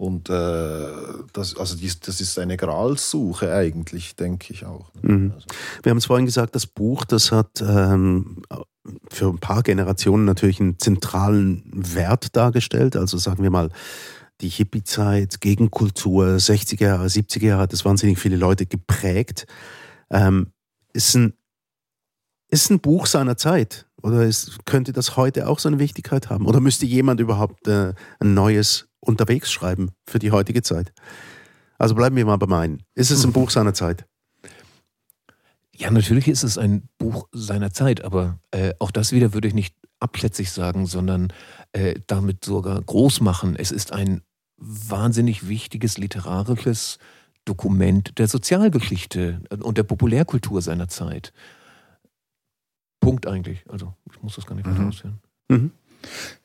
[0.00, 0.86] Und äh,
[1.34, 4.90] das, also dies, das ist eine Gralssuche eigentlich, denke ich auch.
[5.02, 5.32] Mhm.
[5.34, 5.46] Also,
[5.82, 8.42] Wir haben es vorhin gesagt, das Buch, das hat ähm,
[9.10, 12.96] für ein paar Generationen natürlich einen zentralen Wert dargestellt.
[12.96, 13.68] Also sagen wir mal,
[14.40, 19.46] die Hippie-Zeit, Gegenkultur, 60er Jahre, 70er Jahre hat das wahnsinnig viele Leute geprägt.
[20.08, 20.46] Ähm,
[20.94, 21.34] ist, ein,
[22.48, 23.86] ist ein Buch seiner Zeit?
[24.02, 26.46] Oder ist, könnte das heute auch so eine Wichtigkeit haben?
[26.46, 30.92] Oder müsste jemand überhaupt äh, ein neues unterwegs schreiben für die heutige Zeit?
[31.78, 32.82] Also bleiben wir mal bei meinen.
[32.94, 34.06] Ist es ein Buch seiner Zeit?
[35.74, 39.54] Ja, natürlich ist es ein Buch seiner Zeit, aber äh, auch das wieder würde ich
[39.54, 41.32] nicht abschätzig sagen, sondern
[41.72, 43.56] äh, damit sogar groß machen.
[43.56, 44.20] Es ist ein
[44.58, 46.98] wahnsinnig wichtiges literarisches
[47.46, 51.32] Dokument der Sozialgeschichte und der Populärkultur seiner Zeit.
[53.00, 53.64] Punkt eigentlich.
[53.68, 54.88] Also ich muss das gar nicht weiter Mhm.
[54.88, 55.18] ausführen.
[55.48, 55.70] Mhm.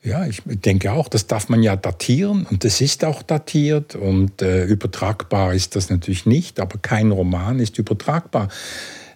[0.02, 4.42] Ja, ich denke auch, das darf man ja datieren und das ist auch datiert und
[4.42, 8.48] äh, übertragbar ist das natürlich nicht, aber kein Roman ist übertragbar.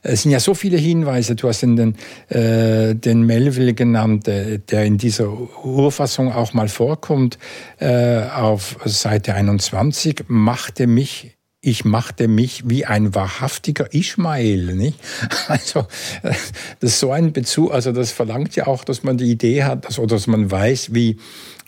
[0.03, 1.95] Es sind ja so viele Hinweise, du hast den,
[2.30, 5.30] äh, den Melville genannt, äh, der in dieser
[5.62, 7.38] Urfassung auch mal vorkommt,
[7.78, 14.74] äh, auf Seite 21, machte mich ich machte mich wie ein wahrhaftiger Ishmael.
[14.74, 14.98] Nicht?
[15.48, 15.86] Also
[16.22, 19.84] das ist so ein Bezug, also das verlangt ja auch, dass man die Idee hat,
[19.84, 21.18] dass, oder dass man weiß, wie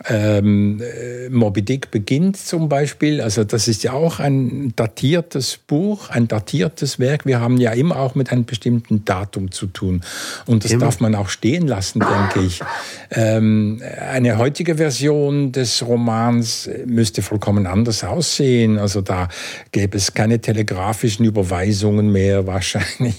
[0.09, 3.21] ähm, äh, Moby Dick beginnt zum Beispiel.
[3.21, 7.27] Also das ist ja auch ein datiertes Buch, ein datiertes Werk.
[7.27, 10.03] Wir haben ja immer auch mit einem bestimmten Datum zu tun.
[10.47, 10.87] Und das immer.
[10.87, 12.61] darf man auch stehen lassen, denke ich.
[13.11, 18.79] Ähm, eine heutige Version des Romans müsste vollkommen anders aussehen.
[18.79, 19.29] Also da
[19.71, 23.15] gäbe es keine telegrafischen Überweisungen mehr wahrscheinlich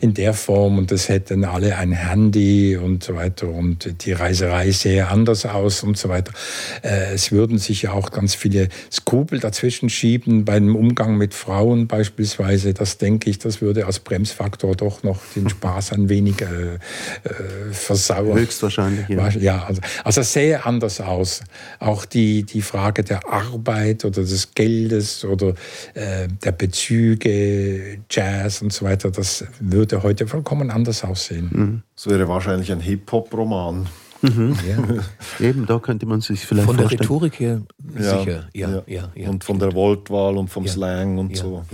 [0.00, 0.78] in der Form.
[0.78, 3.48] Und das hätten alle ein Handy und so weiter.
[3.48, 6.38] Und die Reiserei sähe anders aus und so weiter weiter.
[6.82, 11.86] Äh, es würden sich ja auch ganz viele Skrupel dazwischen schieben beim Umgang mit Frauen
[11.86, 12.74] beispielsweise.
[12.74, 17.72] Das denke ich, das würde als Bremsfaktor doch noch den Spaß ein wenig äh, äh,
[17.72, 18.38] versauern.
[18.38, 19.28] Höchstwahrscheinlich, ja.
[19.30, 21.42] ja also, also es sähe anders aus.
[21.78, 25.54] Auch die, die Frage der Arbeit oder des Geldes oder
[25.94, 31.48] äh, der Bezüge, Jazz und so weiter, das würde heute vollkommen anders aussehen.
[31.52, 31.82] Mhm.
[31.96, 33.86] Es wäre wahrscheinlich ein Hip-Hop-Roman.
[34.22, 34.56] Mhm.
[34.66, 35.04] Ja.
[35.46, 36.98] Eben, da könnte man sich vielleicht Von vorstellen.
[36.98, 37.62] der Rhetorik her
[37.94, 38.68] sicher, ja.
[38.70, 41.64] ja, ja, ja und von der Wortwahl und vom Slang und so.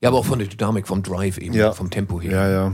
[0.00, 0.08] Ja.
[0.08, 2.32] aber auch von der Dynamik, vom Drive eben, vom Tempo her.
[2.32, 2.72] Ja, ja.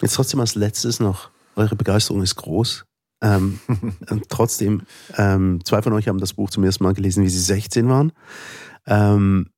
[0.00, 2.84] Jetzt trotzdem als letztes noch, eure Begeisterung ist groß.
[3.22, 3.60] Ähm,
[4.28, 4.82] trotzdem,
[5.16, 8.12] ähm, zwei von euch haben das Buch zum ersten Mal gelesen, wie sie 16 waren.
[8.86, 9.50] Ähm,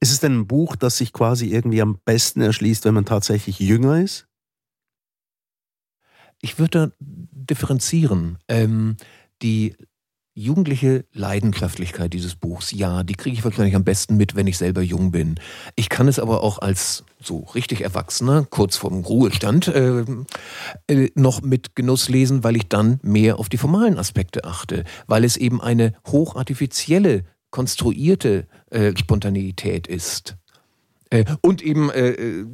[0.00, 3.58] ist es denn ein Buch, das sich quasi irgendwie am besten erschließt, wenn man tatsächlich
[3.58, 4.26] jünger ist?
[6.40, 6.94] Ich würde
[7.50, 8.38] differenzieren.
[8.48, 8.96] Ähm,
[9.42, 9.74] die
[10.34, 14.80] jugendliche Leidenschaftlichkeit dieses Buchs, ja, die kriege ich wahrscheinlich am besten mit, wenn ich selber
[14.80, 15.38] jung bin.
[15.76, 20.04] Ich kann es aber auch als so richtig Erwachsener, kurz vorm Ruhestand, äh,
[20.86, 25.24] äh, noch mit Genuss lesen, weil ich dann mehr auf die formalen Aspekte achte, weil
[25.24, 30.36] es eben eine hochartifizielle, konstruierte äh, Spontaneität ist.
[31.10, 32.46] Äh, und eben, äh, äh,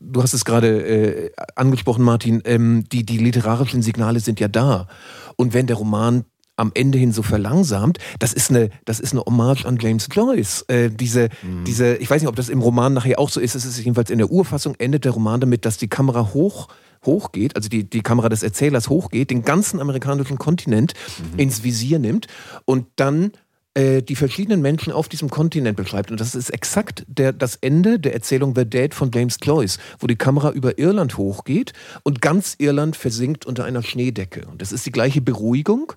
[0.00, 4.88] du hast es gerade äh, angesprochen, Martin, ähm, die, die literarischen Signale sind ja da.
[5.36, 6.24] Und wenn der Roman
[6.56, 10.64] am Ende hin so verlangsamt, das ist eine, das ist eine Hommage an James Joyce.
[10.68, 11.64] Äh, diese, mhm.
[11.64, 13.56] diese, ich weiß nicht, ob das im Roman nachher auch so ist.
[13.56, 16.68] Es ist jedenfalls in der Urfassung endet der Roman damit, dass die Kamera hoch
[17.04, 21.38] hochgeht, also die, die Kamera des Erzählers hochgeht, den ganzen amerikanischen Kontinent mhm.
[21.38, 22.28] ins Visier nimmt
[22.64, 23.32] und dann
[23.76, 26.12] die verschiedenen Menschen auf diesem Kontinent beschreibt.
[26.12, 30.06] Und das ist exakt der, das Ende der Erzählung The Dead von James Joyce, wo
[30.06, 31.72] die Kamera über Irland hochgeht
[32.04, 34.46] und ganz Irland versinkt unter einer Schneedecke.
[34.46, 35.92] Und das ist die gleiche Beruhigung,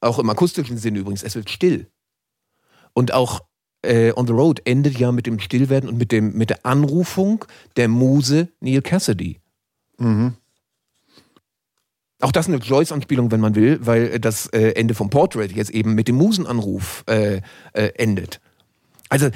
[0.00, 1.86] auch im akustischen Sinne übrigens, es wird still.
[2.94, 3.42] Und auch
[3.82, 7.44] äh, On the Road endet ja mit dem Stillwerden und mit, dem, mit der Anrufung
[7.76, 9.38] der Muse Neil Cassidy.
[9.98, 10.34] Mhm.
[12.20, 15.94] Auch das eine Joyce-Anspielung, wenn man will, weil das äh, Ende vom Portrait jetzt eben
[15.94, 17.40] mit dem Musenanruf äh,
[17.72, 18.40] äh, endet.
[19.08, 19.30] Also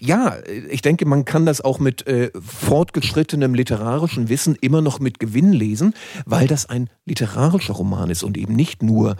[0.00, 0.36] ja,
[0.70, 5.52] ich denke, man kann das auch mit äh, fortgeschrittenem literarischen Wissen immer noch mit Gewinn
[5.52, 9.16] lesen, weil das ein literarischer Roman ist und eben nicht nur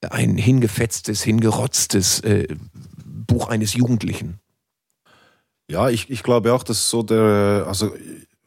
[0.00, 2.48] ein hingefetztes, hingerotztes äh,
[3.04, 4.40] Buch eines Jugendlichen.
[5.70, 7.94] Ja, ich, ich glaube auch, dass so der, also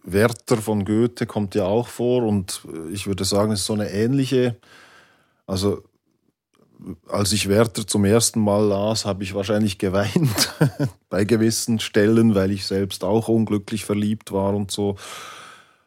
[0.03, 3.91] Werther von Goethe kommt ja auch vor und ich würde sagen, es ist so eine
[3.91, 4.57] ähnliche,
[5.45, 5.83] also
[7.07, 10.53] als ich Werther zum ersten Mal las, habe ich wahrscheinlich geweint
[11.09, 14.95] bei gewissen Stellen, weil ich selbst auch unglücklich verliebt war und so.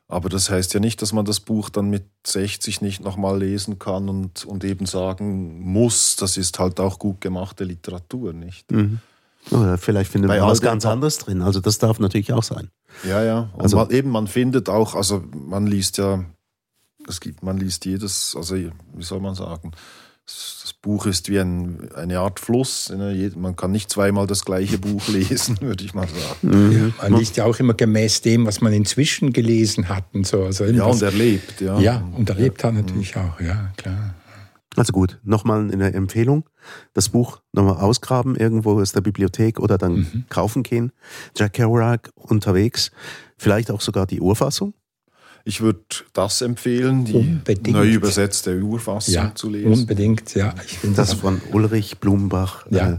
[0.08, 3.78] Aber das heißt ja nicht, dass man das Buch dann mit 60 nicht nochmal lesen
[3.78, 8.70] kann und, und eben sagen muss, das ist halt auch gut gemachte Literatur, nicht?
[8.70, 9.00] Mhm.
[9.51, 11.43] Oder vielleicht findet Bei man was ganz anderes drin.
[11.43, 12.70] Also das darf natürlich auch sein.
[13.05, 13.51] Ja, ja.
[13.55, 16.24] Und also, man, eben, man findet auch, also man liest ja,
[17.09, 19.72] es gibt, man liest jedes, also wie soll man sagen,
[20.24, 22.90] das Buch ist wie ein, eine Art Fluss.
[22.90, 23.32] Ne?
[23.34, 26.38] Man kann nicht zweimal das gleiche Buch lesen, würde ich mal sagen.
[26.43, 26.95] Mhm.
[27.01, 30.45] Man liest ja auch immer gemäß dem, was man inzwischen gelesen hat und so.
[30.45, 31.61] Also ja, und erlebt.
[31.61, 32.68] Ja, ja und erlebt ja.
[32.68, 34.14] hat natürlich auch, ja, klar.
[34.77, 36.49] Also gut, nochmal eine Empfehlung.
[36.95, 40.25] Das Buch nochmal ausgraben, irgendwo aus der Bibliothek oder dann mhm.
[40.29, 40.93] kaufen gehen.
[41.37, 42.91] Jack Kerouac unterwegs.
[43.37, 44.75] Vielleicht auch sogar die Urfassung.
[45.45, 45.81] Ich würde
[46.12, 47.77] das empfehlen, die unbedingt.
[47.77, 49.73] neu übersetzte Urfassung ja, zu lesen.
[49.73, 50.55] Unbedingt, ja.
[50.64, 52.93] Ich das, das von Ulrich Blumenbach ja.
[52.93, 52.99] äh,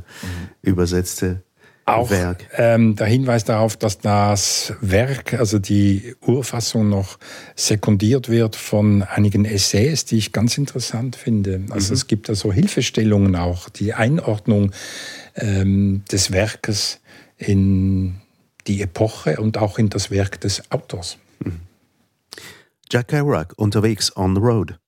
[0.61, 1.43] übersetzte
[1.85, 2.47] auch Werk.
[2.55, 7.19] Ähm, der Hinweis darauf, dass das Werk, also die Urfassung noch
[7.55, 11.61] sekundiert wird von einigen Essays, die ich ganz interessant finde.
[11.69, 11.95] Also mhm.
[11.95, 14.71] es gibt da so Hilfestellungen auch, die Einordnung
[15.35, 17.01] ähm, des Werkes
[17.37, 18.21] in
[18.67, 21.17] die Epoche und auch in das Werk des Autors.
[21.43, 21.59] Mhm.
[22.89, 24.79] Jack Kerouac unterwegs on the road.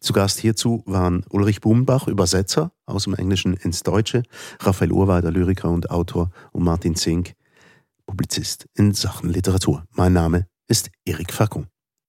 [0.00, 4.22] Zu Gast hierzu waren Ulrich Bumbach, Übersetzer aus dem Englischen ins Deutsche,
[4.60, 7.34] Raphael Urweider, Lyriker und Autor und Martin Zink,
[8.06, 9.84] Publizist in Sachen Literatur.
[9.92, 11.66] Mein Name ist Erik Fackung.